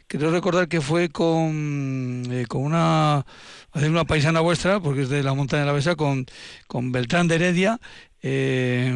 [0.05, 3.25] creo recordar que fue con, eh, con una,
[3.73, 6.27] una paisana vuestra, porque es de la montaña de la Besa, con,
[6.67, 7.79] con Beltrán de Heredia,
[8.27, 8.91] eh,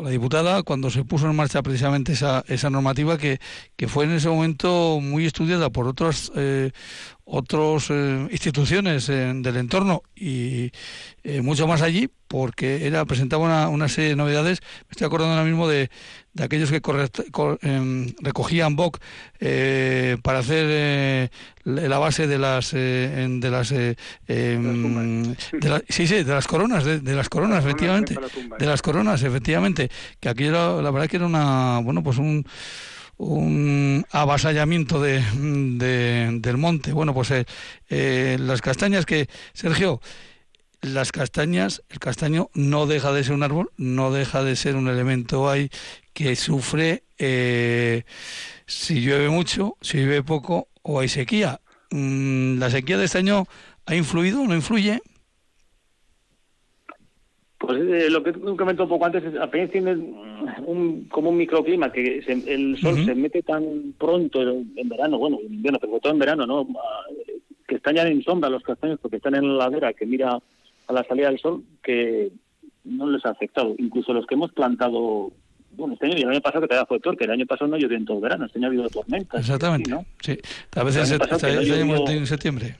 [0.00, 3.38] la diputada cuando se puso en marcha precisamente esa, esa normativa que,
[3.76, 6.32] que fue en ese momento muy estudiada por otras
[7.24, 10.70] otras eh, instituciones del entorno y
[11.22, 14.60] eh, mucho más allí porque era presentaba una, una, serie de novedades.
[14.60, 15.90] Me estoy acordando ahora mismo de,
[16.34, 16.82] de aquellos que
[17.62, 18.98] em, recogían BOC
[19.40, 21.30] eh, para hacer
[21.64, 25.34] la base de las de las em,
[25.88, 28.16] sí sí de las coronas de, las coronas efectivamente
[28.58, 32.44] de las coronas efectivamente que aquí la verdad que era una bueno pues un
[33.16, 35.22] un avasallamiento de,
[36.40, 36.92] del monte.
[36.92, 37.46] Bueno, pues eh,
[37.88, 40.00] eh, las castañas que, Sergio,
[40.82, 44.88] las castañas, el castaño no deja de ser un árbol, no deja de ser un
[44.88, 45.70] elemento ahí
[46.12, 48.04] que sufre eh,
[48.66, 51.60] si llueve mucho, si llueve poco o hay sequía.
[51.90, 53.46] Mm, ¿La sequía de este año
[53.86, 55.00] ha influido o no influye?
[57.66, 59.92] Pues eh, lo que comentó un poco antes, apenas tiene
[60.66, 65.54] un, como un microclima, que el sol se mete tan pronto en, verano, bueno, en
[65.54, 66.66] invierno, pero todo en verano, ¿no?
[66.76, 67.06] Ah,
[67.66, 70.38] que están ya en sombra los castaños porque están en la ladera que mira
[70.86, 72.30] a la salida del sol, que
[72.84, 73.74] no les ha afectado.
[73.78, 75.32] Incluso los que hemos plantado
[75.76, 77.68] bueno, este año y el año pasado que todavía fue peor, que el año pasado
[77.68, 79.40] no llovió en todo el verano, este año ha habido tormentas.
[79.40, 80.04] Exactamente, ¿no?
[80.20, 80.38] sí.
[80.76, 82.76] A veces en septiembre.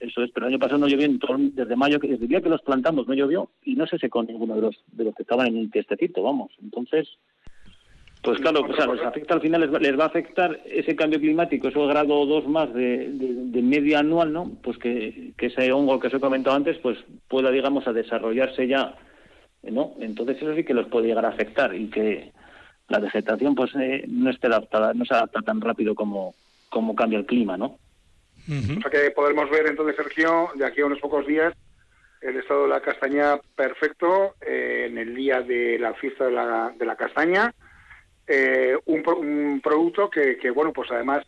[0.00, 2.40] Eso es, pero el año pasado no llovió en todo, desde mayo, desde el día
[2.40, 5.22] que los plantamos no llovió y no se secó ninguno de los, de los que
[5.22, 6.50] estaban en el testecito, vamos.
[6.62, 7.08] Entonces,
[8.22, 11.68] pues claro, o sea, les afecta al final, les va, a afectar ese cambio climático,
[11.68, 14.52] ese grado 2 más de, de, media anual, ¿no?
[14.62, 18.66] Pues que, que ese hongo que os he comentado antes, pues pueda, digamos, a desarrollarse
[18.66, 18.94] ya
[19.62, 19.92] ¿no?
[20.00, 22.32] Entonces eso sí que los puede llegar a afectar y que
[22.88, 26.34] la vegetación pues eh, no esté adaptada, no se adapta tan rápido como,
[26.68, 27.78] como cambia el clima, ¿no?
[28.48, 31.54] O sea que podemos ver entonces, Sergio, de aquí a unos pocos días,
[32.20, 36.72] el estado de la castaña perfecto eh, en el día de la fiesta de la,
[36.76, 37.54] de la castaña,
[38.26, 41.24] eh, un, un, producto que, que, bueno, pues además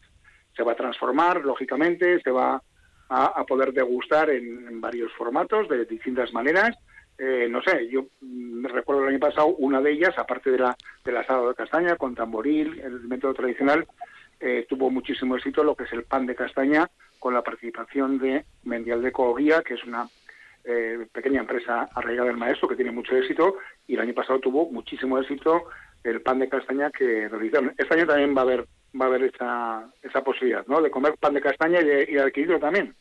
[0.55, 2.63] se va a transformar, lógicamente, se va
[3.09, 6.77] a, poder degustar en, en varios formatos, de distintas maneras,
[7.19, 10.59] eh, no sé, yo me mm, recuerdo el año pasado una de ellas, aparte de
[10.59, 13.87] la del asado de castaña con tamboril, el método tradicional,
[14.43, 18.45] eh, tuvo muchísimo éxito lo que es el pan de castaña con la participación de
[18.65, 20.09] Mendial de Coguía, que es una
[20.65, 24.69] eh, pequeña empresa arraigada del maestro que tiene mucho éxito y el año pasado tuvo
[24.71, 25.67] muchísimo éxito
[26.03, 27.73] el pan de castaña que realizaron.
[27.79, 28.67] Este año también va a haber
[29.01, 30.83] va a haber esa, esa posibilidad, ¿no?
[30.83, 32.95] De comer pan de castaña y de, adquirirlo también.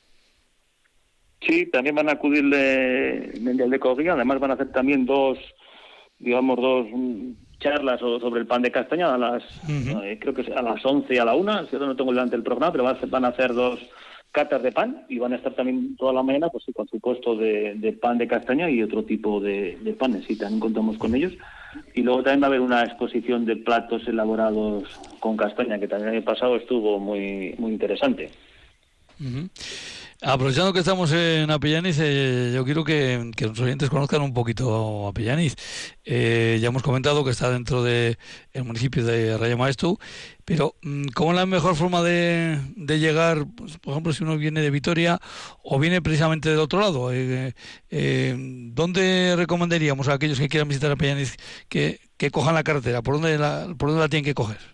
[1.42, 5.40] Sí, también van a acudir de, de, de además van a hacer también dos,
[6.20, 6.88] digamos, dos
[7.62, 11.18] charlas sobre el pan de castaña a las, eh, creo que a las 11 y
[11.18, 13.80] a la 1, si no tengo delante el programa, pero van a hacer dos
[14.32, 17.36] catas de pan y van a estar también toda la mañana pues con su puesto
[17.36, 21.34] de, pan de castaña y otro tipo de, panes, y también contamos con ellos.
[21.94, 24.84] Y luego también va a haber una exposición de platos elaborados
[25.20, 28.32] con castaña, que también el año pasado estuvo muy, muy interesante.
[30.24, 35.08] Aprovechando que estamos en Apellaniz, eh, yo quiero que, que, los oyentes conozcan un poquito
[35.08, 35.56] Apellaniz.
[36.06, 38.18] Eh, ya hemos comentado que está dentro del
[38.64, 39.98] municipio de Raya Maestu,
[40.46, 44.62] pero mm, ¿cómo es la mejor forma de, llegar, pues, por ejemplo, si uno viene
[44.62, 45.20] de Vitoria
[45.64, 47.10] o viene precisamente del otro lado?
[47.12, 48.36] Eh,
[48.74, 51.36] ¿Dónde recomendaríamos a aquellos que quieran visitar Apellaniz
[51.68, 53.02] que, que cojan la carretera?
[53.02, 53.40] ¿Por dónde
[53.76, 54.71] por dónde la tienen que coger?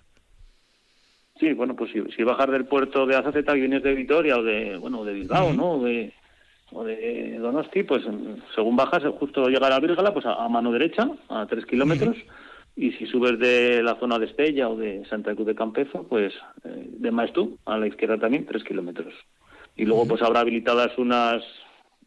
[1.40, 4.44] Sí, bueno, pues si, si bajar del puerto de Azaceta y vienes de Vitoria o
[4.44, 5.74] de, bueno, de Bilbao, ¿no?
[5.74, 6.14] O de,
[6.72, 8.04] o de Donosti, pues
[8.56, 12.18] según bajas, justo llegar a Vírgala, pues a, mano derecha, a tres kilómetros,
[12.76, 16.34] y si subes de la zona de Estella o de Santa Cruz de Campezo, pues
[16.64, 19.14] eh, de Maestú, a la izquierda también, tres kilómetros.
[19.76, 21.44] Y luego pues habrá habilitadas unas,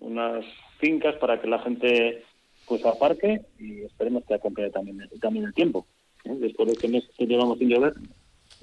[0.01, 0.45] unas
[0.79, 2.25] fincas para que la gente
[2.66, 5.87] pues aparque y esperemos que acompañe también, también el tiempo.
[6.25, 6.35] ¿eh?
[6.38, 7.95] Después de este mes que llevamos sin llover,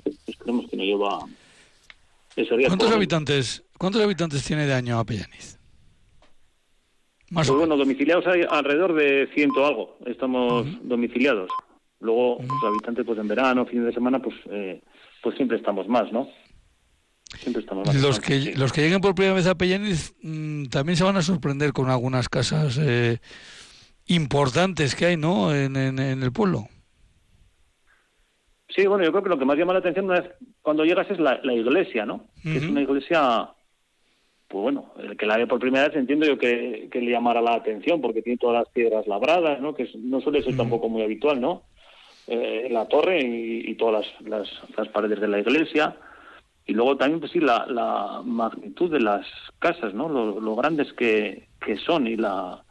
[0.06, 1.20] esperemos que no lleva
[2.68, 5.58] ¿Cuántos habitantes, ¿Cuántos habitantes tiene de año Apellaniz?
[7.32, 9.98] Más pues bueno, domiciliados hay alrededor de ciento algo.
[10.06, 11.50] Estamos domiciliados.
[12.00, 14.82] Luego, los habitantes, pues en verano, fin de semana, pues, eh,
[15.24, 16.30] pues siempre estamos más, ¿no?
[17.40, 17.96] Siempre estamos más.
[17.96, 21.24] Los que, los que lleguen por primera vez a Apellaniz mm, también se van a
[21.24, 23.20] sorprender con algunas casas eh,
[24.06, 25.54] importantes que hay, ¿no?
[25.54, 26.68] en el pueblo.
[28.78, 31.10] Sí, bueno, yo creo que lo que más llama la atención una vez cuando llegas
[31.10, 32.26] es la, iglesia, ¿no?
[32.44, 33.50] Que es una iglesia,
[34.48, 37.56] pues bueno, el que la ve por primera vez entiendo yo que, le llamará la
[37.56, 39.74] atención porque tiene todas las piedras labradas, ¿no?
[39.74, 41.64] Que no suele ser tampoco muy habitual, ¿no?
[42.28, 45.98] Eh, la torre y, todas las, las, paredes de la iglesia.
[46.68, 49.26] y luego también, pues sí, la, magnitud de las
[49.58, 50.08] casas, ¿no?
[50.08, 52.64] Lo, grandes que, que son y la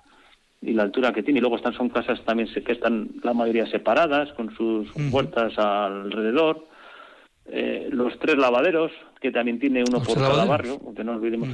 [0.60, 1.38] y la altura que tiene.
[1.38, 6.66] Y luego están son casas también que están la mayoría separadas, con sus puertas alrededor.
[7.46, 8.90] Eh, los tres lavaderos,
[9.20, 11.48] que también tiene uno por cada barrio, aunque no olvidemos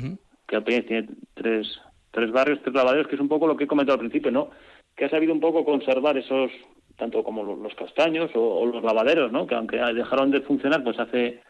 [0.52, 3.66] que apenas tiene tres, tres barrios, tres lavaderos, que es un poco lo que he
[3.66, 4.50] comentado al principio, ¿no?
[4.94, 6.50] Que ha sabido un poco conservar esos,
[6.96, 9.46] tanto como los castaños o, los lavaderos, ¿no?
[9.46, 11.40] Que aunque dejaron de funcionar, pues hace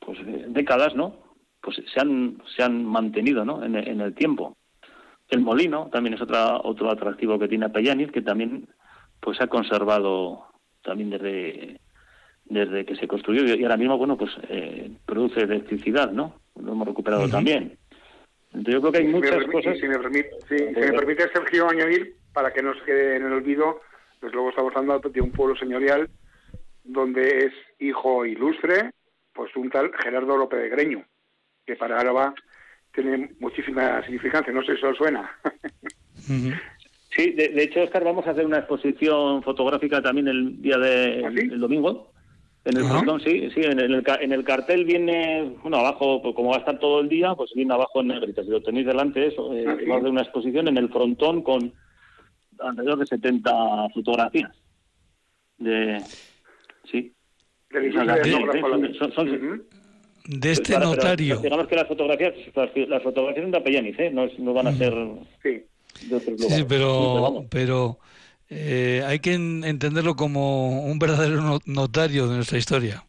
[0.00, 1.18] pues eh, décadas, ¿no?
[1.60, 3.62] Pues se han, se han mantenido, ¿no?
[3.62, 4.56] En, el tiempo.
[5.28, 8.68] El molino también es otra, otro atractivo que tiene Apellaniz, que también
[9.20, 10.46] pues se ha conservado
[10.82, 11.80] también desde,
[12.44, 16.40] desde que se construyó y ahora mismo, bueno, pues eh, produce electricidad, ¿no?
[16.54, 17.76] Lo hemos recuperado también.
[18.52, 19.78] Entonces yo creo que hay muchas cosas...
[19.78, 23.80] Si me, permite, me permite, Sergio, añadir, para que no se quede en el olvido,
[24.20, 26.08] pues luego estamos hablando de un pueblo señorial
[26.84, 28.92] donde es hijo ilustre,
[29.32, 31.04] pues un tal Gerardo López de Greño,
[31.66, 32.34] que para Álava
[32.96, 35.30] tiene muchísima significancia, no sé si os suena.
[37.16, 41.28] Sí, de, hecho, Oscar, vamos a hacer una exposición fotográfica también el día de ¿Ah,
[41.28, 42.12] el domingo.
[42.66, 46.50] En el frontón, sí, sí, en el, en el cartel viene, bueno, abajo, pues como
[46.50, 48.42] va a estar todo el día, pues viene abajo en negrita.
[48.42, 51.40] Si lo tenéis delante, eso, eh, ¿Ah, va a hacer una exposición en el frontón
[51.42, 51.72] con
[52.58, 54.52] alrededor de 70 fotografías.
[55.56, 56.02] De,
[56.90, 57.14] sí,
[57.70, 57.90] de,
[60.42, 61.38] este notario.
[61.38, 62.34] digamos que las fotografías,
[62.88, 64.10] las, fotografías son de Apellaniz, ¿eh?
[64.10, 64.94] no, van a ser
[65.42, 65.62] sí.
[66.08, 66.56] de otros lugares.
[66.56, 67.98] Sí, pero, pero
[68.48, 73.04] eh, hay que entenderlo como un verdadero notario de nuestra historia.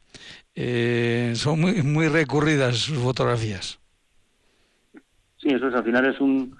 [0.55, 3.79] Eh, son muy, muy recurridas sus fotografías.
[5.39, 6.57] Sí, eso es, al final es un,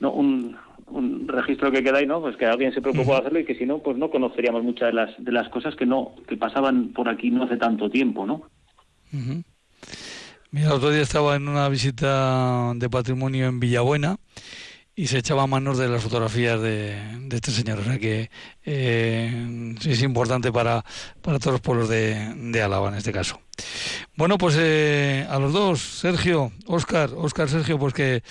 [0.00, 2.20] no, un, un registro que queda ahí, ¿no?
[2.20, 4.88] Pues que alguien se preocupó de hacerlo y que si no, pues no conoceríamos muchas
[4.88, 8.26] de las, de las cosas que no que pasaban por aquí no hace tanto tiempo,
[8.26, 8.48] ¿no?
[10.54, 14.18] Mira, el otro día estaba en una visita de patrimonio en Villabuena
[14.94, 16.96] y se echaba manos de las fotografías de,
[17.32, 17.80] este señor.
[17.80, 18.30] O sea que
[18.64, 20.84] eh, es importante para,
[21.22, 23.40] para todos los pueblos de, de Álava en este caso.
[24.16, 28.22] Bueno, pues eh, a los dos, Sergio, Óscar, Óscar, Sergio, pues que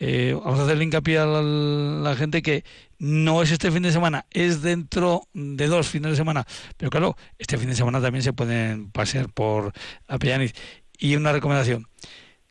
[0.00, 2.64] eh, vamos a hacerle hincapié a la, gente que
[2.98, 6.46] no es este fin de semana, es dentro de dos fines de semana.
[6.78, 9.72] Pero claro, este fin de semana también se pueden pasear por
[10.08, 10.54] Apellaniz.
[10.98, 11.86] Y una recomendación,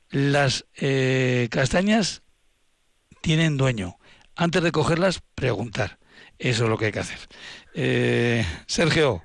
[0.10, 2.24] las eh, castañas
[3.22, 3.98] tienen dueño.
[4.36, 5.98] Antes de cogerlas, preguntar.
[6.38, 7.20] Eso es lo que hay que hacer.
[7.74, 9.24] Eh, Sergio,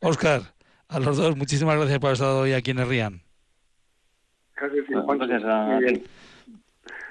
[0.00, 0.54] Oscar,
[0.88, 3.22] a los dos, muchísimas gracias por haber estado hoy aquí en el Rían.
[4.56, 5.78] Gracias, a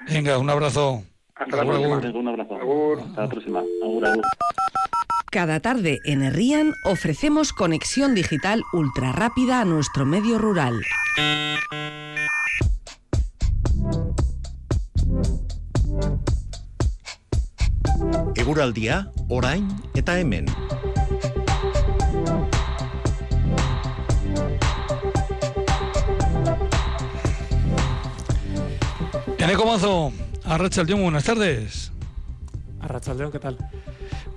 [0.08, 1.02] Venga, un abrazo.
[1.34, 2.18] Hasta la próxima.
[2.18, 2.56] Un abrazo.
[3.00, 3.62] Hasta la próxima.
[5.30, 10.82] Cada tarde en Herrían ofrecemos conexión digital ultra rápida a nuestro medio rural.
[18.34, 20.46] Eguraldia, orain eta hemen.
[29.38, 30.12] Eneco Mazo,
[30.44, 31.92] Arrachaldeón, buenas tardes.
[32.80, 33.56] Arrachaldeón, ¿qué tal?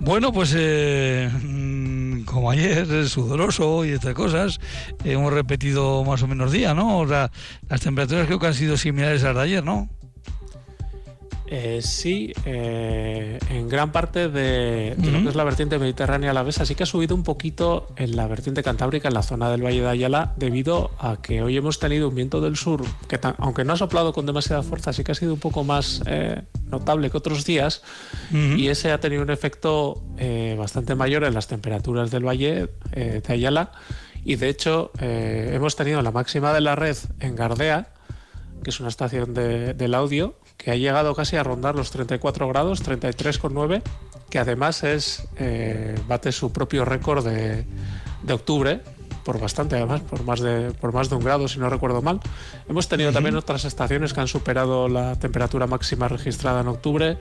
[0.04, 4.60] Bueno, pues eh, mm, como ayer, es sudoroso y estas cosas,
[5.02, 6.98] hemos repetido más o menos día, ¿no?
[6.98, 7.30] O sea,
[7.70, 9.88] las temperaturas creo que han sido similares a las de ayer, ¿no?
[11.46, 16.42] Eh, sí, eh, en gran parte de, lo que es la vertiente mediterránea a la
[16.42, 19.62] vez, sí que ha subido un poquito en la vertiente cantábrica, en la zona del
[19.62, 23.62] Valle de Ayala, debido a que hoy hemos tenido un viento del sur que, aunque
[23.64, 27.10] no ha soplado con demasiada fuerza, sí que ha sido un poco más eh, notable
[27.10, 27.82] que otros días,
[28.32, 30.02] y ese ha tenido un efecto
[30.56, 33.72] bastante mayor en las temperaturas del Valle de Ayala,
[34.24, 37.88] y de hecho hemos tenido la máxima de la red en Gardea,
[38.62, 42.48] que es una estación de, del audio, que ha llegado casi a rondar los 34
[42.48, 43.82] grados, 33,9,
[44.30, 47.64] que además es eh, bate su propio récord de,
[48.22, 48.80] de, octubre,
[49.24, 52.20] por bastante además, por más, de, por más de un grado si no recuerdo mal.
[52.68, 57.18] Hemos tenido también otras estaciones que han superado la temperatura máxima registrada en octubre,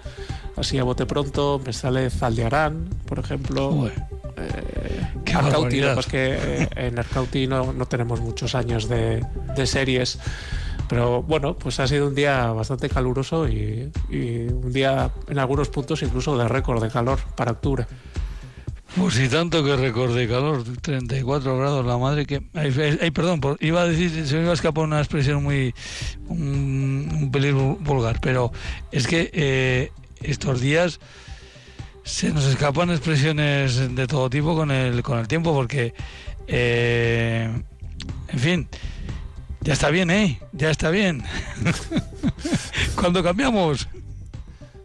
[0.55, 3.89] así a bote pronto me sale Zaldiarán, por ejemplo.
[4.35, 5.03] Eh,
[5.33, 9.25] Arcauti, que eh, en Arcauti no, no, tenemos muchos años de,
[9.55, 10.19] de series
[10.87, 16.01] pero bueno, pues ha sido un día bastante caluroso y, un día en algunos puntos
[16.03, 17.85] incluso de récord de calor para octubre.
[18.95, 22.43] Pues si tanto que récord de calor, 34 grados, la madre que...
[22.53, 25.73] Ay, perdón, iba a decir, se me iba a escapar una expresión muy...
[26.27, 28.51] un, peligro vulgar, pero
[28.91, 30.99] es que eh, estos días
[32.03, 35.93] se nos escapan expresiones de todo tipo con el, con el tiempo, porque,
[36.47, 37.49] eh,
[38.27, 38.67] en fin,
[39.63, 40.39] Ya está bien, ¿eh?
[40.51, 41.23] Ya está bien.
[42.95, 43.87] ¿Cuándo cambiamos?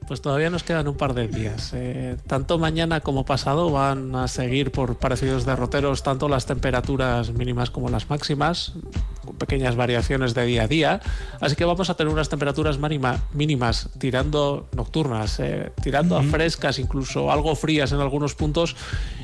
[0.06, 1.72] Pues todavía nos quedan un par de días.
[1.74, 7.70] Eh, tanto mañana como pasado van a seguir por parecidos derroteros tanto las temperaturas mínimas
[7.70, 8.74] como las máximas,
[9.24, 11.00] con pequeñas variaciones de día a día.
[11.40, 17.32] Así que vamos a tener unas temperaturas mínimas tirando nocturnas, eh, tirando a frescas, incluso
[17.32, 18.76] algo frías en algunos puntos.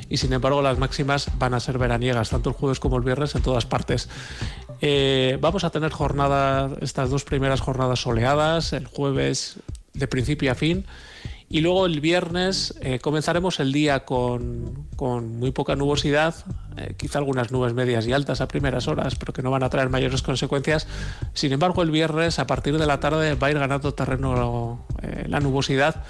[0.07, 3.33] Y sin embargo las máximas van a ser veraniegas, tanto el jueves como el viernes
[3.33, 4.09] en todas partes.
[4.81, 9.57] Eh, vamos a tener jornadas, estas dos primeras jornadas soleadas, el jueves
[9.93, 10.85] de principio a fin.
[11.47, 16.33] Y luego el viernes eh, comenzaremos el día con, con muy poca nubosidad,
[16.75, 19.69] eh, quizá algunas nubes medias y altas a primeras horas, pero que no van a
[19.69, 20.87] traer mayores consecuencias.
[21.33, 24.85] Sin embargo, el viernes a partir de la tarde va a ir ganando terreno
[25.27, 26.03] la nubosidad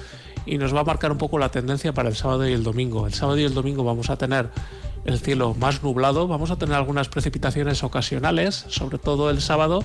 [0.46, 3.06] y nos va a marcar un poco la tendencia para el sábado y el domingo.
[3.06, 4.50] El sábado y el domingo vamos a tener
[5.06, 9.84] el cielo más nublado, vamos a tener algunas precipitaciones ocasionales, sobre todo el sábado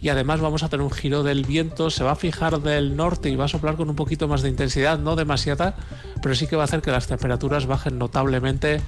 [0.00, 3.30] y además vamos a tener un giro del viento, se va a fijar del norte
[3.30, 5.74] y va a soplar con un poquito más de intensidad, no demasiada,
[6.22, 8.80] pero sí que va a hacer que las temperaturas bajen notablemente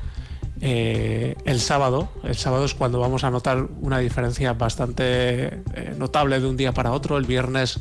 [0.60, 2.10] eh, el sábado.
[2.22, 6.72] El sábado es cuando vamos a notar una diferencia bastante eh, notable de un día
[6.72, 7.16] para otro.
[7.16, 7.80] El viernes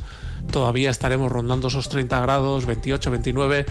[0.50, 3.66] todavía estaremos rondando esos 30 grados, 28, 29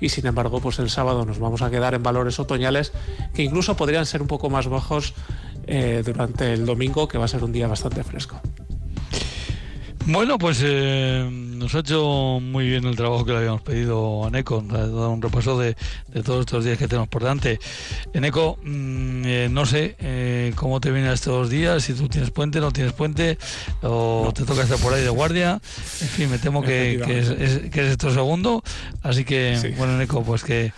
[0.00, 2.92] y sin embargo pues el sábado nos vamos a quedar en valores otoñales
[3.34, 5.14] que incluso podrían ser un poco más bajos
[5.66, 8.40] eh, durante el domingo que va a ser un día bastante fresco.
[10.06, 14.30] Bueno, pues eh, nos ha hecho muy bien el trabajo que le habíamos pedido a
[14.30, 15.74] Neco, ha dado un repaso de,
[16.22, 17.58] todos estos días que tenemos por delante.
[18.12, 22.60] Neco, mm, eh, no sé eh, cómo te vienen estos días, si tú tienes puente,
[22.60, 23.38] no tienes puente,
[23.80, 25.52] o te toca estar por ahí de guardia.
[25.52, 28.62] En fin, me temo que, es, que esto segundo.
[29.02, 30.74] Así que, bueno, Neco, pues que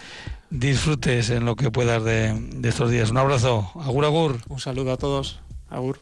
[0.51, 3.11] disfrutes en lo que puedas de, de estos días.
[3.11, 3.73] Un abrazo.
[3.75, 4.39] Agur, agur.
[4.49, 5.41] Un saludo a todos.
[5.69, 5.99] Agur.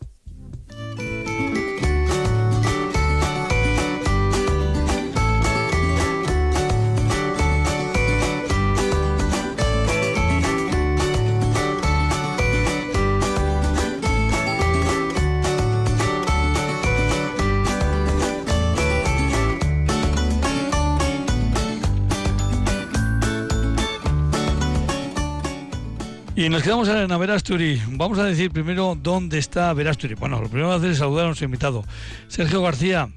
[26.45, 27.81] Y nos quedamos en Verasturi.
[27.93, 30.13] Vamos a decir primero dónde está Verasturi.
[30.15, 31.85] Bueno, lo primero que hacer es saludar a nuestro invitado.
[32.29, 33.09] Sergio García,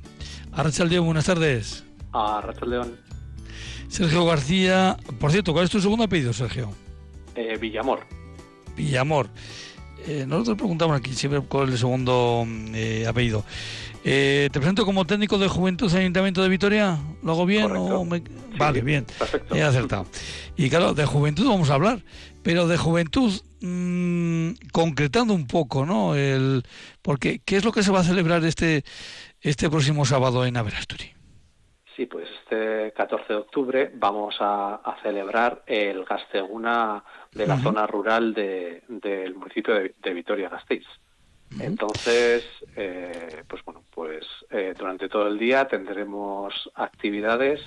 [0.89, 1.83] León, buenas tardes.
[2.13, 2.95] A León.
[3.89, 6.71] Sergio García, por cierto, ¿cuál es tu segundo apellido, Sergio?
[7.35, 8.07] Eh, Villamor.
[8.77, 9.27] Villamor.
[10.07, 13.43] Eh, nosotros preguntamos aquí siempre cuál es el segundo eh, apellido.
[14.03, 16.97] te presento como técnico de juventud en el Ayuntamiento de Vitoria.
[17.23, 17.67] ¿Lo hago bien?
[18.57, 19.05] vale, bien.
[19.19, 19.53] Perfecto.
[19.53, 20.05] He acertado.
[20.55, 22.01] Y claro, de juventud vamos a hablar
[22.43, 23.31] pero de juventud,
[23.61, 26.15] mm, concretando un poco, ¿no?
[26.15, 26.63] El,
[27.01, 28.83] porque, ¿qué es lo que se va a celebrar este,
[29.41, 31.17] este próximo sábado en Averasturi?
[31.97, 38.33] Sí, pues este 14 de octubre vamos a, celebrar el Gasteguna de la zona rural
[38.33, 40.85] de, del municipio de, Vitoria-Gasteiz.
[41.59, 47.61] Entonces, eh, pues bueno, pues eh, durante todo el día tendremos actividades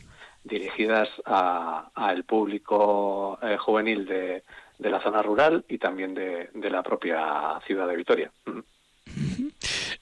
[0.45, 4.45] dirigidas al público eh, juvenil de,
[4.81, 8.31] de la zona rural y también de, la propia ciudad de Vitoria.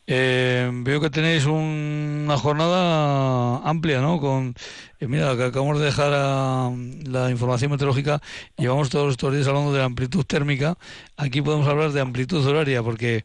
[0.07, 4.20] Eh, veo que tenéis una jornada amplia, ¿no?
[4.20, 4.55] Con,
[5.01, 8.22] eh, mira, que acabamos de dejar la información meteorológica,
[8.57, 10.79] llevamos todos estos días hablando de la amplitud térmica,
[11.16, 13.24] aquí podemos hablar de amplitud horaria, porque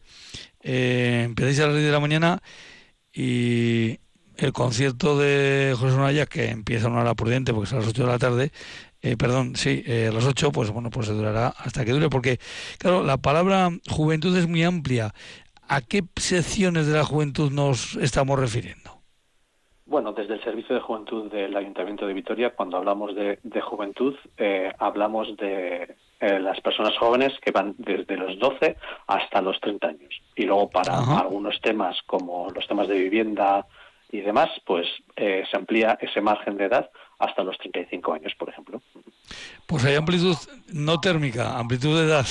[0.62, 2.42] eh, empezáis a las 10 de la mañana
[3.12, 3.98] y
[4.36, 7.86] el concierto de José Naya, que empieza a una hora prudente porque es a las
[7.86, 8.52] 8 de la tarde,
[9.04, 12.08] eh, perdón, sí, eh, a las 8, pues bueno, pues se durará hasta que dure,
[12.08, 12.38] porque,
[12.78, 15.12] claro, la palabra juventud es muy amplia.
[15.68, 19.02] ¿A qué secciones de la juventud nos estamos refiriendo?
[19.84, 24.72] Bueno, desde el Servicio de Juventud del Ayuntamiento de Vitoria, cuando hablamos de, juventud, eh,
[24.78, 28.76] hablamos de las personas jóvenes que van desde los 12
[29.06, 30.22] hasta los 30 años.
[30.34, 33.66] Y luego para algunos temas como los temas de vivienda
[34.10, 38.80] y demás, pues se amplía ese margen de edad hasta los 35 años, por ejemplo.
[39.66, 40.36] Pues hay amplitud
[40.72, 42.26] no térmica, amplitud de edad,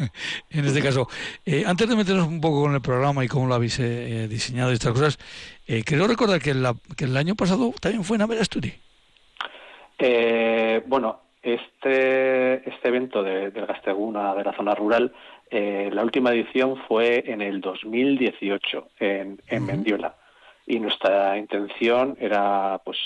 [0.50, 1.08] en este caso.
[1.44, 4.28] Eh, antes de meternos un poco con el programa y cómo lo habéis eh, eh,
[4.28, 5.18] diseñado y estas cosas,
[5.84, 8.72] creo recordar que, el año pasado también fue en Averasturi.
[10.86, 15.12] bueno, este, este evento de, del Gasteguna de la zona rural,
[15.50, 20.14] la última edición fue en el 2018 en, en Mendiola
[20.68, 22.98] y nuestra intención era pues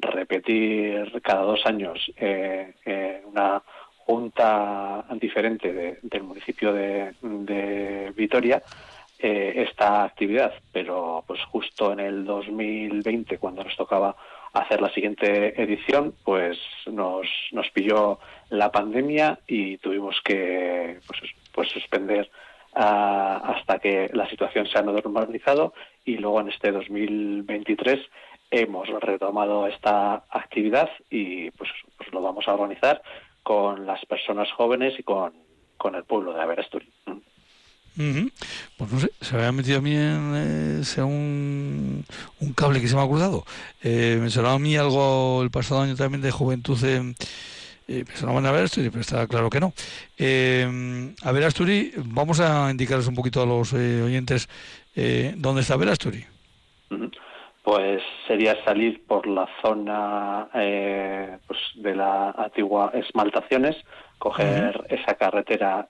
[0.00, 3.60] repetir cada dos años eh, eh, una
[4.06, 8.62] junta diferente del municipio de, Vitoria
[9.18, 14.14] eh, esta actividad, pero pues justo en el 2020, cuando nos tocaba
[14.52, 16.56] hacer la siguiente edición, pues
[16.86, 21.20] nos, nos pilló la pandemia y tuvimos que pues,
[21.52, 22.30] pues suspender
[22.78, 25.74] hasta que la situación se ha normalizado
[26.04, 27.98] y luego en este 2023
[28.50, 33.02] hemos retomado esta actividad y pues, pues lo vamos a organizar
[33.42, 35.32] con las personas jóvenes y con,
[35.76, 36.88] con el pueblo de Averasturi.
[38.76, 42.04] Pues no sé, se me ha metido a mí en, eh, un,
[42.38, 43.44] un, cable que se me ha cruzado.
[43.82, 46.78] Eh, me sonaba a mí algo el pasado año también de juventud.
[47.88, 49.72] Eh, eh, me sonaba a Asturi, pero está claro que no.
[50.18, 54.48] Eh, a ver, Asturi, vamos a indicarles un poquito a los oyentes
[55.36, 56.24] dónde está Verasturi.
[57.62, 63.76] Pues sería salir por la zona pues de la antigua Esmaltaciones,
[64.18, 65.88] coger esa carretera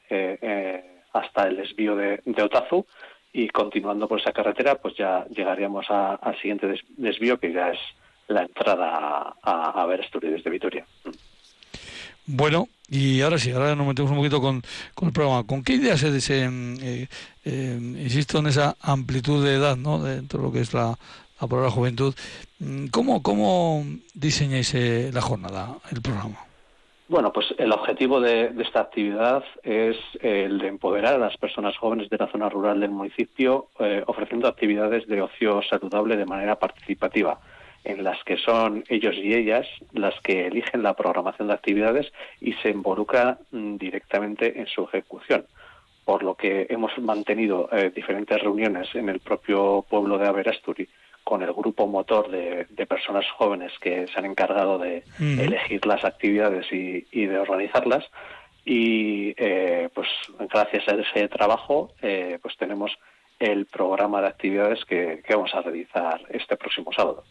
[1.13, 2.85] hasta el desvío de, Otazu
[3.33, 7.79] y continuando por esa carretera pues ya llegaríamos al siguiente desvío que ya es
[8.27, 10.85] la entrada a, a ver desde Vitoria.
[12.31, 14.63] Bueno, y ahora sí, ahora nos metemos un poquito con,
[15.01, 15.47] el programa.
[15.47, 17.09] ¿Con qué idea se, se eh,
[17.45, 20.03] eh, insisto en esa amplitud de edad, ¿no?
[20.03, 20.99] dentro de lo que es la,
[21.41, 22.15] la, la juventud?
[22.59, 26.37] Mm, ¿Cómo, cómo diseñáis eh, la jornada, el programa?
[27.09, 32.11] Bueno, pues el objetivo de, esta actividad es el de empoderar a las personas jóvenes
[32.11, 37.41] de la zona rural del municipio eh, ofreciendo actividades de ocio saludable de manera participativa,
[37.85, 42.53] en las que son ellos y ellas las que eligen la programación de actividades y
[42.55, 45.47] se involucran mm, directamente en su ejecución.
[46.05, 50.89] Por lo que hemos mantenido eh, diferentes reuniones en el propio pueblo de Averasturi
[51.29, 56.65] con el grupo motor de, personas jóvenes que se han encargado de elegir las actividades
[56.73, 58.07] y, de organizarlas.
[58.65, 60.09] Y eh, pues
[60.49, 62.99] gracias a ese trabajo, eh, pues tenemos
[63.39, 67.25] el programa de actividades que, vamos a realizar este próximo sábado.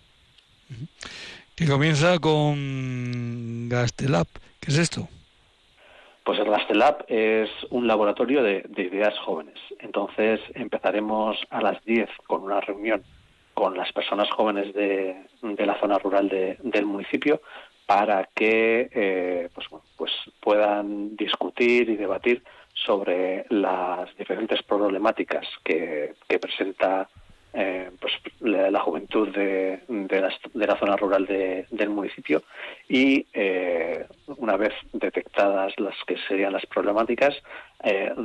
[1.56, 4.28] Que comienza con Gastelab.
[4.60, 5.08] ¿Qué es esto?
[6.24, 9.58] Pues el Gastelab es un laboratorio de, de ideas jóvenes.
[9.80, 13.04] Entonces empezaremos a las 10 con una reunión
[13.58, 17.42] con las personas jóvenes de, la zona rural del municipio
[17.88, 19.66] para que eh, pues,
[19.98, 22.44] pues puedan discutir y debatir
[22.76, 27.10] sobre las diferentes problemáticas que, presenta
[27.54, 29.80] eh, pues, la, juventud de,
[30.54, 32.44] la, zona rural del municipio
[32.88, 34.06] y eh,
[34.38, 37.36] una vez detectadas las que serían las problemáticas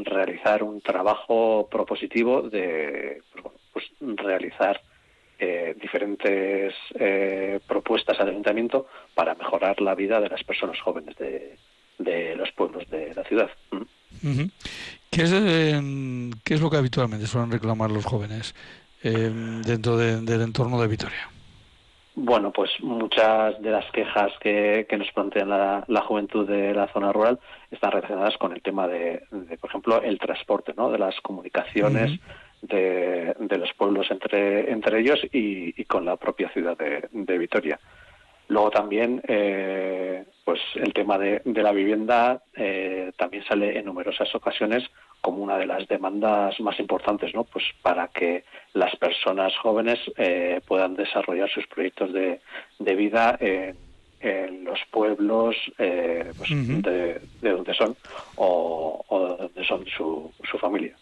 [0.05, 4.81] realizar un trabajo propositivo de pues, pues realizar
[5.45, 12.37] eh, diferentes eh, propuestas al ayuntamiento para mejorar la vida de las personas jóvenes de,
[12.37, 13.51] los pueblos de la ciudad.
[14.23, 14.45] Mm.
[15.11, 15.81] ¿Qué, es, eh,
[16.45, 18.55] ¿Qué es lo que habitualmente suelen reclamar los jóvenes
[19.03, 21.32] dentro del entorno de Vitoria?
[22.14, 27.40] Bueno, pues muchas de las quejas que, nos plantea la, juventud de la zona rural
[27.70, 29.22] están relacionadas con el tema de,
[29.61, 30.90] por ejemplo, el transporte, ¿no?
[30.90, 32.20] De las comunicaciones,
[32.61, 37.80] de, los pueblos entre, entre ellos y, con la propia ciudad de, Vitoria.
[38.48, 44.84] Luego también, eh, pues el tema de, la vivienda eh, también sale en numerosas ocasiones
[45.20, 47.45] como una de las demandas más importantes, ¿no?
[47.45, 52.40] Pues para que las personas jóvenes eh, puedan desarrollar sus proyectos de,
[52.97, 53.76] vida en,
[54.64, 57.97] los pueblos pues, de, donde son
[58.36, 59.05] o,
[59.38, 60.97] de donde son su, su familia.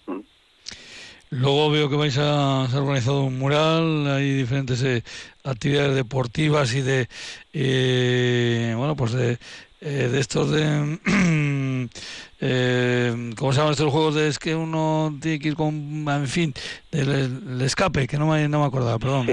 [1.30, 5.04] Luego veo que vais a hacer organizado un mural, hay diferentes eh,
[5.44, 7.08] actividades deportivas y de,
[7.52, 9.38] eh, bueno, pues de,
[9.80, 10.98] eh, de estos de,
[13.36, 16.52] ¿cómo se llaman estos juegos de es que uno tiene que ir con, en fin,
[16.90, 19.28] del escape, que no me, no me acordaba, perdón,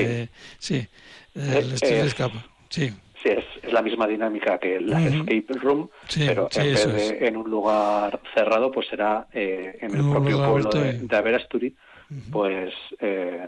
[0.59, 0.87] sí,
[1.33, 2.37] el estilo de escape,
[2.69, 2.93] sí.
[3.23, 7.49] Sí, es, la misma dinámica que la escape room, pero en vez de en un
[7.49, 11.75] lugar cerrado, pues será en el propio pueblo de, de Averasturi,
[12.31, 13.47] pues eh,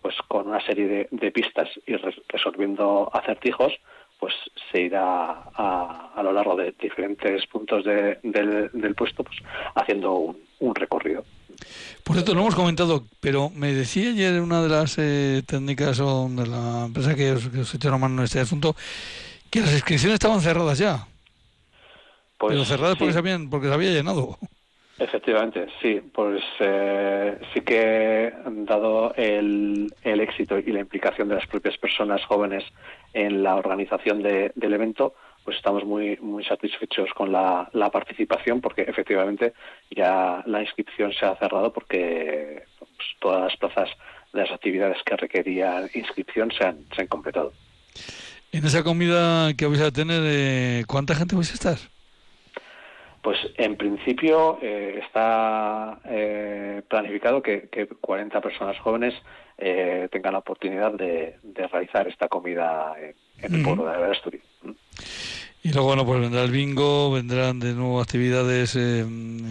[0.00, 1.94] pues con una serie de, pistas y
[2.28, 3.72] resolviendo acertijos
[4.18, 4.34] pues
[4.70, 9.36] se irá a, a lo largo de diferentes puntos del, del, puesto pues
[9.74, 11.24] haciendo un, recorrido
[12.04, 16.28] por cierto, no hemos comentado, pero me decía ayer una de las eh, técnicas o
[16.28, 18.74] de la empresa que os, que os echaron mano en este asunto
[19.50, 21.06] que las inscripciones estaban cerradas ya.
[22.38, 24.38] Pues, pero cerradas porque, se habían, porque se había llenado.
[25.02, 31.76] Efectivamente, sí, pues eh, sí que dado el, éxito y la implicación de las propias
[31.76, 32.62] personas jóvenes
[33.12, 39.54] en la organización del evento, pues estamos muy muy satisfechos con la, participación porque efectivamente
[39.90, 43.90] ya la inscripción se ha cerrado porque pues, todas las plazas
[44.32, 47.52] de las actividades que requerían inscripción se han, se han completado.
[48.52, 51.78] En esa comida que vais a tener, eh, ¿cuánta gente vais a estar?
[53.22, 57.68] Pues en principio eh, está eh, planificado que,
[58.00, 59.14] 40 personas jóvenes
[59.58, 61.36] eh, tengan la oportunidad de,
[61.70, 62.94] realizar esta comida
[63.38, 64.44] en, el pueblo de Asturias.
[65.62, 69.44] Y luego, bueno, pues vendrá el bingo, vendrán de nuevo actividades con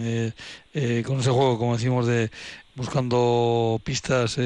[0.74, 2.30] ese juego, como decimos, de
[2.74, 4.38] buscando pistas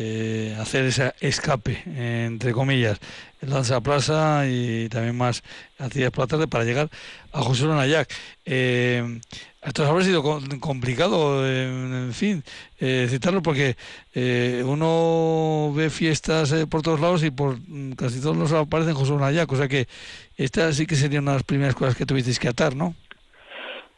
[0.00, 3.00] eh, hacer ese escape, entre comillas,
[3.42, 5.42] Lanza Plaza y también más
[5.78, 6.88] actividades por la tarde para llegar
[7.32, 8.08] a José Nayac.
[8.44, 9.20] Eh,
[9.62, 10.22] esto habrá sido
[10.60, 12.42] complicado, en fin,
[12.80, 13.76] eh, citarlo porque
[14.14, 19.14] eh, uno ve fiestas por todos lados y por mm, casi todos los aparecen José
[19.14, 19.86] Nayac, o sea que
[20.36, 22.94] esta sí que sería una de las primeras cosas que tuvisteis que atar, ¿no?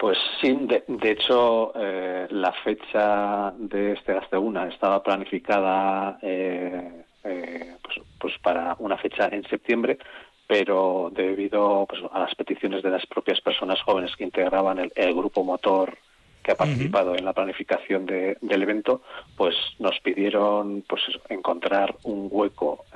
[0.00, 7.98] Pues sí, de, hecho, eh, la fecha de este una estaba planificada eh, eh, pues,
[8.20, 9.98] pues, para una fecha en septiembre,
[10.46, 15.44] pero debido pues, a las peticiones de las propias personas jóvenes que integraban el, grupo
[15.44, 15.96] motor
[16.42, 19.02] que ha participado en la planificación del evento,
[19.36, 22.86] pues nos pidieron pues encontrar un hueco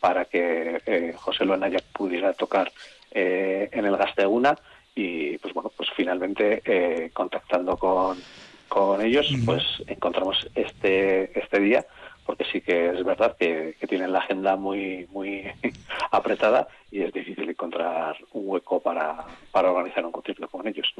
[0.00, 2.70] para que José Luanaya pudiera tocar
[3.10, 4.54] en el Gasteguna
[4.94, 8.18] y pues bueno pues finalmente eh, contactando con,
[8.68, 11.84] con ellos pues encontramos este este día
[12.24, 15.44] porque sí que es verdad que, tienen la agenda muy muy
[16.10, 19.16] apretada y es difícil encontrar un hueco para,
[19.52, 20.92] para organizar un concierto con ellos.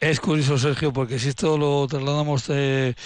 [0.00, 2.96] Es curioso, Sergio, porque si esto lo trasladamos de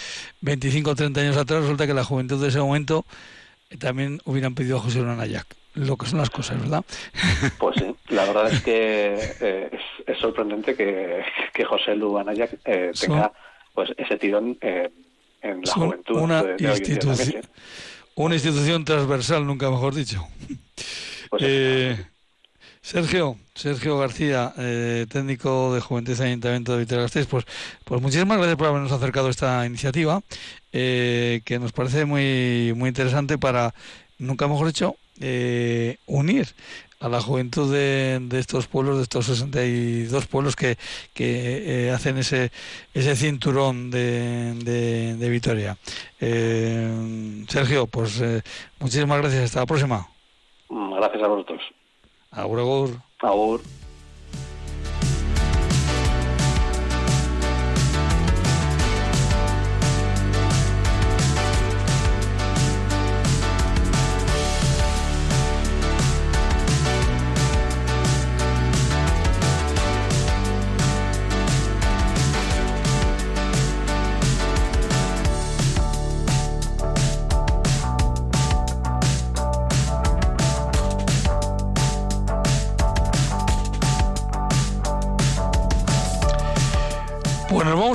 [0.41, 3.05] 25 o 30 años atrás, resulta que la juventud de ese momento
[3.79, 5.45] también hubieran pedido a José Luis
[5.77, 6.85] lo que son las cosas, ¿verdad?
[7.59, 13.33] Pues sí, la verdad es que eh, es, sorprendente que, José Lu eh, tenga
[13.75, 14.91] pues ese tirón eh,
[15.51, 16.17] en la juventud.
[16.17, 17.43] Una, institución,
[18.15, 20.27] una institución transversal, nunca mejor dicho.
[21.31, 21.99] Pues
[22.81, 24.55] Sergio, Sergio García,
[25.09, 27.45] técnico de Juventud Ayuntamiento de Vitoria Gasteiz, pues,
[27.85, 30.23] pues muchísimas gracias por habernos acercado a esta iniciativa,
[30.71, 33.75] que nos parece muy, muy interesante para,
[34.19, 36.47] nunca mejor dicho, eh, unir
[37.01, 40.77] a la juventud de, estos pueblos, de estos 62 pueblos que,
[41.13, 42.51] que eh, hacen ese,
[42.95, 44.55] ese cinturón de,
[45.19, 45.77] de, Vitoria.
[46.21, 48.23] Eh, Sergio, pues
[48.81, 49.45] muchísimas gracias.
[49.45, 50.09] Hasta la próxima.
[50.69, 51.63] Gracias a vosotros.
[52.31, 52.91] Agur, agur.
[53.21, 53.61] Agur.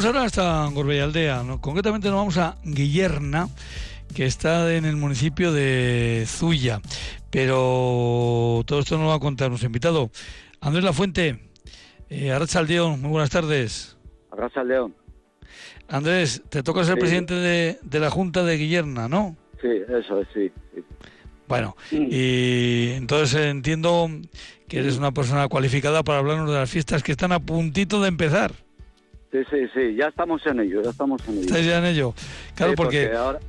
[0.01, 3.47] Vamos ahora hasta Gorbella Aldea, concretamente nos vamos a Guillerna,
[4.15, 6.81] que está en el municipio de Zuya.
[7.29, 10.09] Pero todo esto nos lo va a contar nuestro invitado.
[10.59, 11.39] Andrés Lafuente,
[12.09, 13.95] eh, Aldeón, muy buenas tardes.
[14.65, 14.95] León.
[15.87, 19.35] Andrés, te toca ser presidente de, la Junta de Guillerna, ¿no?
[19.61, 20.51] Sí, eso es, sí.
[21.47, 24.09] Bueno, y entonces entiendo
[24.67, 28.07] que eres una persona cualificada para hablarnos de las fiestas que están a puntito de
[28.07, 28.51] empezar.
[29.31, 31.45] Sí, sí, sí, ya estamos en ello, ya estamos en ello.
[31.45, 32.13] ¿Estáis ya en ello?
[32.55, 33.13] Claro, porque...
[33.13, 33.39] ahora...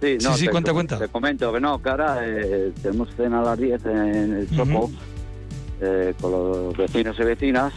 [0.00, 0.98] Sí, no, sí, te, cuenta, cuenta.
[0.98, 4.90] Te comento que no, que ahora eh, tenemos cena a las 10 en el Chopo
[5.80, 7.72] eh, con los vecinos y vecinas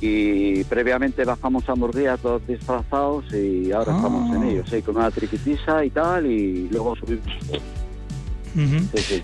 [0.00, 4.48] y previamente bajamos a Murguía todos disfrazados y ahora estamos en ah.
[4.48, 7.26] ello, sí, con una triquitisa y tal y luego subimos.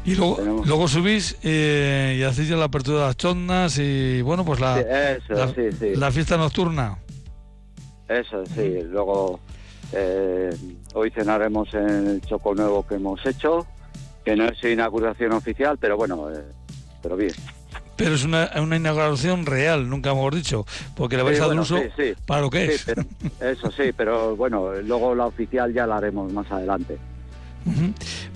[0.05, 4.59] y luego, luego subís eh, y hacéis la apertura de las chondas y bueno, pues
[4.59, 4.85] la,
[5.95, 6.99] la fiesta nocturna.
[8.09, 8.81] Eso, sí.
[8.83, 9.41] Luego
[9.93, 10.51] eh,
[10.95, 13.67] hoy cenaremos en el Choco Nuevo que hemos hecho,
[14.25, 16.43] que no es inauguración oficial, pero bueno, eh,
[17.03, 17.33] pero bien.
[17.97, 21.81] Pero es una, una, inauguración real, nunca hemos dicho, porque le vais a dar uso
[22.27, 22.87] para lo que es.
[23.41, 26.99] eso sí, pero bueno, luego la oficial ya la haremos más adelante.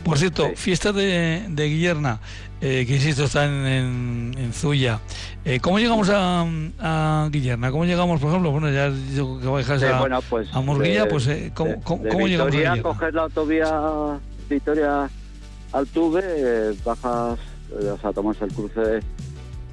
[0.04, 2.20] Por cierto, fiesta de, de Guillerna,
[2.60, 5.00] eh, que insisto está en, en, Zuya.
[5.44, 6.46] Eh, ¿Cómo llegamos a,
[6.78, 7.70] a, Guillerna?
[7.70, 8.50] ¿Cómo llegamos, por ejemplo?
[8.50, 10.60] Bueno, ya yo que voy a, bueno, pues, a
[11.08, 14.18] pues eh, ¿cómo, cómo, cómo llegamos a coges la autovía
[14.48, 15.10] Victoria
[15.72, 17.38] Altuve, bajas,
[17.70, 19.00] o sea, tomas el cruce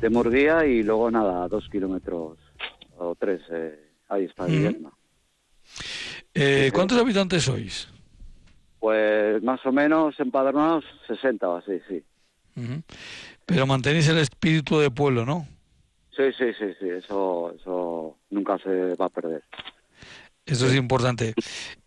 [0.02, 2.38] de Murguía y luego nada, dos kilómetros
[2.98, 3.80] o tres, eh,
[4.10, 4.92] ahí está Guillerna.
[6.74, 7.95] ¿Cuántos habitantes sois?
[8.80, 12.04] Pues más o menos empadronados 60 o así, sí.
[13.46, 15.48] Pero mantenéis el espíritu de pueblo, ¿no?
[16.16, 19.44] Sí, sí, sí, sí, eso, eso nunca se va a perder.
[20.46, 21.34] Eso es importante.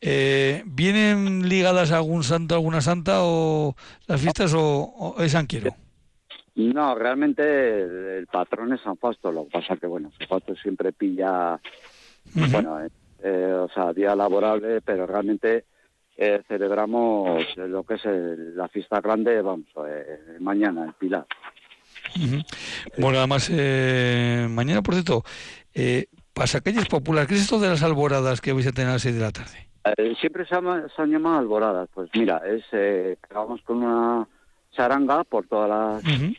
[0.01, 3.77] Eh, ¿Vienen ligadas a algún santo, alguna santa o
[4.07, 5.75] las fiestas o, es San Quiero?
[6.57, 10.93] No, realmente el, patrón es San Fausto, lo que pasa que, bueno, San Fausto siempre
[10.93, 11.61] pilla,
[12.35, 12.89] bueno, eh,
[13.23, 15.65] eh, o sea, día laborable, pero realmente
[16.49, 19.67] celebramos lo que es la fiesta grande, vamos,
[20.41, 21.27] mañana, el Pilar.
[22.99, 25.23] Bueno, además, mañana, por cierto,
[26.33, 27.29] pasacalles populares.
[27.29, 29.33] ¿Qué es esto de las alboradas que vais a tener a las 6 de la
[29.33, 29.69] tarde?
[29.97, 31.89] Eh, siempre se, han llamado alboradas.
[31.93, 34.27] Pues mira, es eh, vamos con una
[34.73, 36.33] charanga por todas las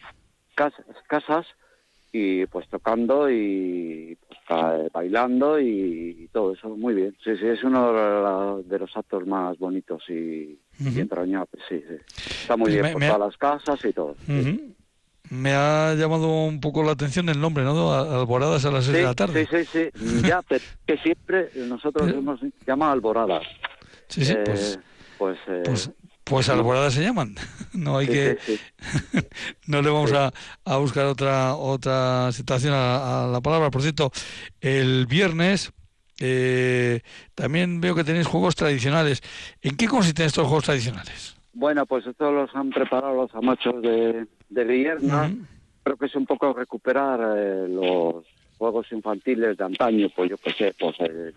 [1.08, 1.46] casas,
[2.12, 4.18] y pues tocando y
[4.50, 9.58] pues, bailando y, todo eso muy bien sí sí es uno de los actos más
[9.58, 11.96] bonitos y, entrañables sí, sí
[12.42, 14.16] está muy pues bien por todas las casas y todo
[15.30, 17.94] me ha llamado un poco la atención el nombre, ¿no?
[17.94, 19.48] Alboradas a las 6 de la tarde.
[19.48, 20.28] Sí, sí, sí.
[20.28, 23.44] Ya, pero que siempre nosotros hemos llamado alboradas.
[24.08, 24.80] Sí, sí, pues, eh,
[25.20, 25.92] pues, eh, pues,
[26.30, 27.36] pues, alboradas se llaman.
[27.72, 28.38] No hay que.
[29.68, 30.34] no le vamos a,
[30.66, 33.70] a, buscar otra otra situación a, la palabra.
[33.70, 34.12] Por cierto,
[34.60, 35.72] el viernes.
[36.20, 37.00] Eh,
[37.36, 39.22] también veo que tenéis juegos tradicionales.
[39.62, 41.38] ¿En qué consisten estos juegos tradicionales?
[41.54, 45.38] Bueno, pues estos los han preparado los amachos de, de.
[45.84, 48.26] Creo que es un poco recuperar eh, los
[48.58, 51.34] juegos infantiles de antaño, pues yo qué sé, pues el,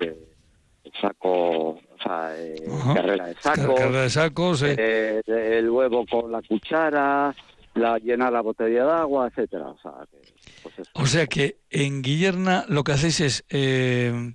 [1.00, 2.56] saco, o sea, eh,
[2.94, 7.34] carrera de sacos, carrera de sacos eh, el huevo con la cuchara,
[7.74, 9.68] la llenar la botella de agua, etcétera.
[9.68, 10.18] O sea, que,
[10.62, 14.32] pues o sea que en Guillerna lo que hacéis es eh,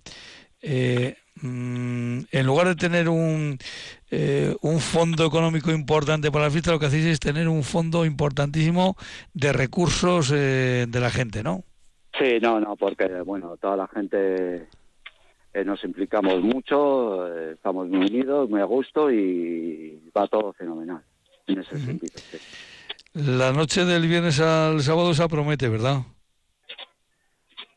[1.41, 3.57] mm, en lugar de tener un
[4.61, 8.95] un fondo económico importante para la fiesta, lo que hacéis es tener un fondo importantísimo
[9.33, 11.63] de recursos eh, de la gente, ¿no?
[12.17, 14.67] Sí, no, no, porque, bueno, toda la gente
[15.57, 21.01] eh, nos implicamos mucho, estamos muy unidos, muy a gusto y va todo fenomenal
[21.47, 22.13] en ese sentido.
[23.13, 26.01] La noche del viernes al sábado se promete, ¿verdad?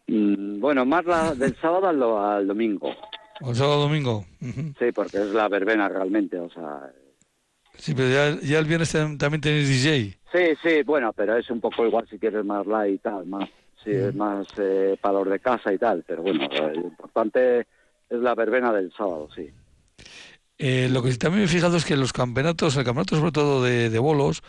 [0.09, 2.95] Mm, bueno, más la del sábado al domingo.
[3.41, 4.27] ¿O sábado domingo?
[4.41, 6.93] Sí, porque es la verbena realmente, o sea...
[7.77, 8.11] Sí, pero
[8.43, 10.19] ya, el viernes también tenéis DJ.
[10.31, 13.49] Sí, sí, bueno, pero es un poco igual si quieres más light y tal, más,
[13.85, 18.35] sí, es más eh, para de casa y tal, pero bueno, lo importante es la
[18.35, 19.51] verbena del sábado, sí.
[20.59, 23.63] Eh, lo que también me he fijado es que los campeonatos, el campeonato sobre todo
[23.65, 24.43] de, de bolos,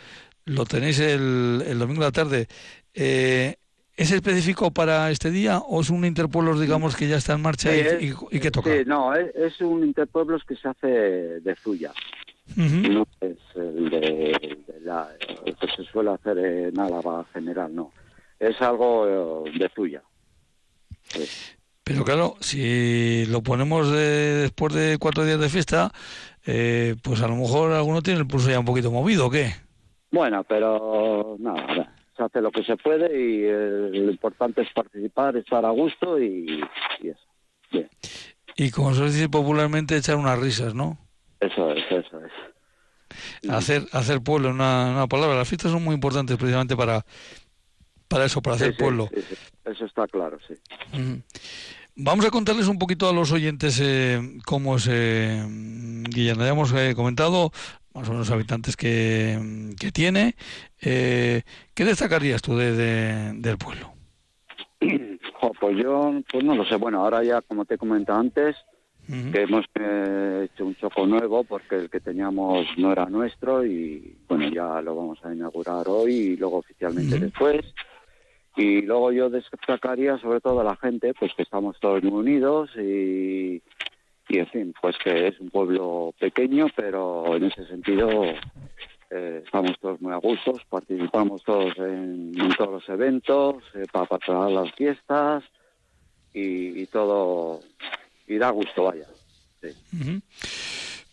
[0.45, 2.47] lo tenéis el, el domingo de la tarde.
[2.93, 3.55] Eh,
[3.95, 7.69] ¿Es específico para este día o es un interpueblos, digamos, que ya está en marcha
[7.75, 8.71] y, que toca?
[8.71, 11.91] Sí, no, es, un interpueblos que se hace de suya.
[12.55, 15.09] No es el de, la,
[15.45, 17.91] que se suele hacer en Álava general, no.
[18.41, 20.01] Es algo eh, de suya.
[21.83, 25.91] Pero claro, si lo ponemos después de cuatro días de fiesta,
[26.47, 29.53] eh, pues a lo mejor alguno tiene el pulso ya un poquito movido, ¿o qué?
[30.09, 35.37] Bueno, pero nada, se hace lo que se puede y eh, lo importante es participar,
[35.37, 36.63] estar a gusto y,
[37.03, 37.87] eso.
[38.55, 40.97] Y como se dice popularmente, echar unas risas, ¿no?
[41.39, 43.51] Eso es, eso es.
[43.51, 45.35] Hacer, hacer pueblo, una, una palabra.
[45.35, 47.05] Las fiestas son muy importantes precisamente para,
[48.11, 49.09] para eso, para hacer pueblo.
[49.65, 50.53] eso está claro, sí.
[51.95, 56.43] Vamos a contarles un poquito a los oyentes eh, cómo es eh, Guillermo.
[56.43, 57.51] Ya hemos eh, comentado
[57.93, 60.35] más o menos los habitantes que, que tiene.
[60.81, 61.43] Eh,
[61.73, 63.93] ¿Qué destacarías tú de, del pueblo?
[65.59, 66.75] pues yo pues no lo sé.
[66.75, 68.55] Bueno, ahora ya, como te he comentado antes,
[69.07, 74.15] que hemos eh, hecho un choco nuevo porque el que teníamos no era nuestro y
[74.29, 77.61] bueno, ya lo vamos a inaugurar hoy y luego oficialmente después.
[78.55, 82.69] Y luego yo destacaría sobre todo a la gente, pues que estamos todos muy unidos
[82.75, 83.61] y,
[84.27, 88.09] y en fin, pues que es un pueblo pequeño, pero en ese sentido
[89.09, 94.51] eh, estamos todos muy a gusto, participamos todos en, todos los eventos, eh, para patrocinar
[94.51, 95.43] las fiestas
[96.33, 97.59] y, todo,
[98.25, 99.05] y da gusto, vaya.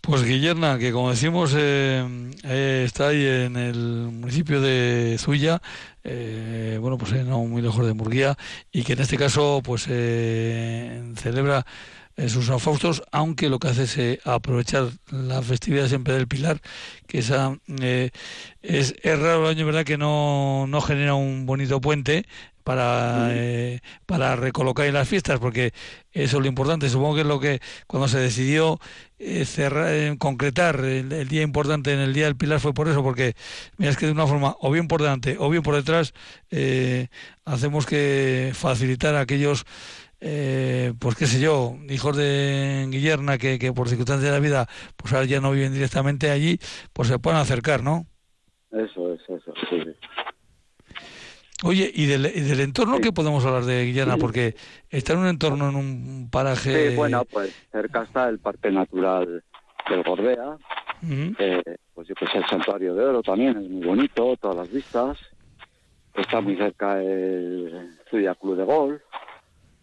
[0.09, 5.61] Pues Guillerna, que como decimos eh, está ahí en el municipio de Zuya,
[6.03, 8.35] bueno, pues no muy lejos de Murguía,
[8.73, 11.67] y que en este caso pues celebra
[12.17, 16.61] eh, sus Faustos, aunque lo que hace es eh, aprovechar la festividad siempre del Pilar,
[17.07, 17.59] que esa
[18.63, 22.25] es, es raro el año, ¿verdad?, que no, no genera un bonito puente,
[22.69, 25.73] para, eh, para recolocar en las fiestas, porque
[26.13, 26.91] eso es lo importante.
[26.91, 28.79] Supongo que es lo que cuando se decidió
[29.19, 33.03] eh, cerrar, eh, concretar el, día importante en el Día del Pilar fue por eso,
[33.03, 33.33] porque
[33.79, 36.13] mira, es que de una forma o bien por delante o bien por detrás
[37.47, 39.65] hacemos que facilitar a aquellos
[40.19, 45.15] pues qué sé yo, hijos de Guillerna que, que por circunstancias de la vida pues
[45.15, 46.59] ahora ya no viven directamente allí,
[46.93, 48.05] pues se puedan acercar, ¿no?
[48.71, 49.38] Eso es, eso.
[51.65, 54.17] Oye, ¿y del, del entorno qué podemos hablar de Guillana?
[54.17, 54.55] Porque
[54.91, 56.91] está en un entorno, en un paraje...
[56.91, 59.43] Sí, bueno, pues cerca está el Parque Natural
[59.91, 60.57] del Gorbea,
[61.09, 61.63] eh,
[61.95, 65.19] pues yo pues el Santuario de Oro también, es muy bonito, todas las vistas.
[66.15, 69.03] Está muy cerca el Estudia Club de Gol.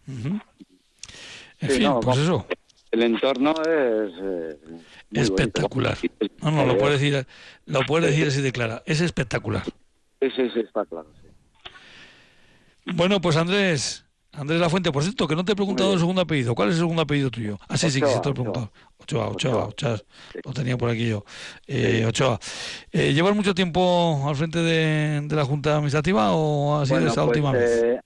[0.06, 2.46] En fin, pues eso.
[2.90, 4.12] El entorno es...
[4.22, 4.58] Eh,
[5.12, 5.96] espectacular.
[6.42, 7.26] No, no, lo eh, puede decir,
[7.66, 8.82] lo puede decir así de clara.
[8.86, 9.64] Es espectacular.
[10.20, 11.25] Sí, sí, sí, está claro, sí.
[12.94, 16.20] Bueno, pues Andrés, Andrés La Fuente, por cierto, que no te he preguntado el segundo
[16.20, 16.54] apellido.
[16.54, 17.58] ¿Cuál es el segundo apellido tuyo?
[17.68, 18.70] Ah, sí, sí, que sí te lo he preguntado.
[18.98, 19.98] Ochoa, Ochoa, Ochoa.
[20.44, 21.24] Lo tenía por aquí yo.
[21.66, 22.38] Eh, Ochoa.
[22.92, 27.28] Eh, ¿Llevas mucho tiempo al frente de, la Junta Administrativa o ha sido esa pues,
[27.28, 27.82] última vez?
[27.82, 28.00] Eh,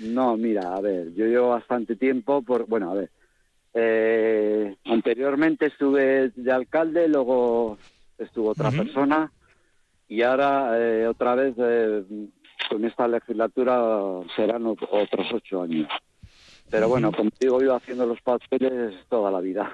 [0.00, 2.66] no, mira, a ver, yo llevo bastante tiempo por...
[2.66, 3.10] Bueno, a ver.
[3.72, 7.78] Eh, anteriormente estuve de alcalde, luego
[8.18, 9.30] estuvo otra persona
[10.08, 10.72] y ahora
[11.08, 11.54] otra vez
[12.68, 15.88] con esta legislatura serán otros ocho años.
[16.70, 19.70] Pero bueno, como digo, yo haciendo los papeles toda la vida.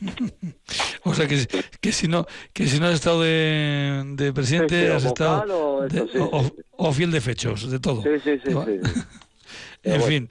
[1.04, 1.46] o sea que,
[1.80, 5.88] que si no que si no has estado de, de presidente has estado
[6.76, 8.02] o, fiel de fechos de todo.
[8.02, 8.52] Sí sí sí,
[9.82, 10.28] en fin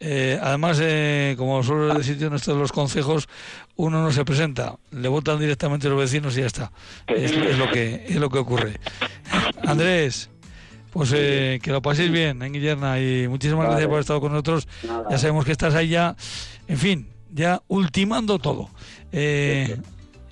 [0.00, 3.28] eh, además eh, como suelo decir yo en estos los consejos
[3.76, 6.72] uno no se presenta le votan directamente los vecinos y ya está.
[7.06, 8.80] Es, es lo que es lo que ocurre.
[9.66, 10.30] Andrés
[10.96, 14.32] pues eh, que lo paséis bien en Guillerna y muchísimas gracias por haber estado con
[14.32, 14.66] nosotros.
[15.10, 16.16] Ya sabemos que estás ahí ya,
[16.68, 18.70] en fin, ya ultimando todo.
[19.12, 19.78] Eh,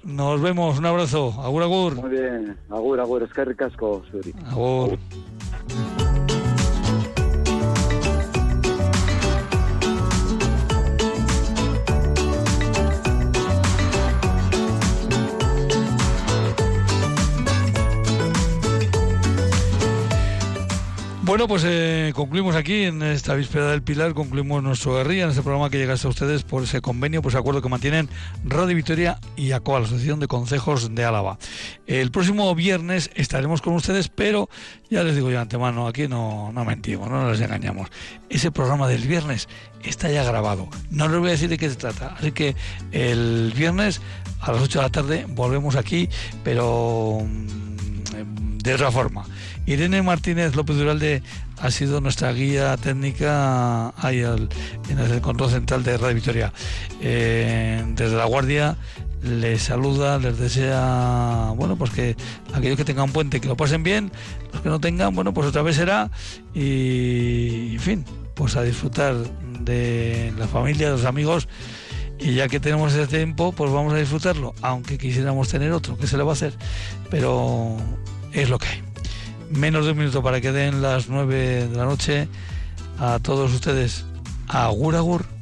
[0.05, 1.35] nos vemos, un abrazo.
[1.43, 1.95] Agur, agur.
[1.97, 4.03] Muy bien, agur, agur, es que ricasco,
[4.47, 4.99] Agur.
[21.25, 25.41] Bueno, pues eh, concluimos aquí en esta víspera del Pilar, concluimos nuestro guerrilla en este
[25.41, 28.11] programa que llega a ustedes por ese convenio, por ese acuerdo que mantienen
[28.45, 31.39] Radio Victoria y ACOA, la Asociación de Consejos de Álava.
[31.87, 34.51] El próximo viernes estaremos con ustedes, pero
[34.91, 37.89] ya les digo yo antemano, aquí no, no mentimos, no nos engañamos.
[38.29, 39.49] Ese programa del viernes
[39.83, 40.69] está ya grabado.
[40.91, 42.17] No les voy a decir de qué se trata.
[42.19, 42.55] Así que
[42.93, 44.03] el viernes
[44.43, 46.07] a las 8 de la tarde volvemos aquí,
[46.43, 49.25] pero mm, de otra forma.
[49.67, 51.23] Irene Martínez López Duralde
[51.59, 56.53] ha sido nuestra guía técnica ahí en el control central de Radio Victoria.
[57.01, 58.77] Eh, desde la Guardia
[59.23, 62.15] les saluda, les desea, bueno, pues que
[62.53, 64.13] aquellos que tengan puente que lo pasen bien,
[64.53, 66.11] los que no tengan, bueno, pues otra vez será.
[66.53, 68.05] Y, en fin,
[68.35, 69.15] pues a disfrutar
[69.61, 71.49] de la familia, de los amigos.
[72.19, 76.07] Y ya que tenemos ese tiempo, pues vamos a disfrutarlo, aunque quisiéramos tener otro, que
[76.07, 76.53] se le va a hacer,
[77.11, 77.77] pero
[78.33, 78.94] es lo que hay
[79.57, 82.29] menos de un minuto para que den las nueve de la noche.
[82.99, 84.05] A todos ustedes,
[84.49, 85.34] agur agur.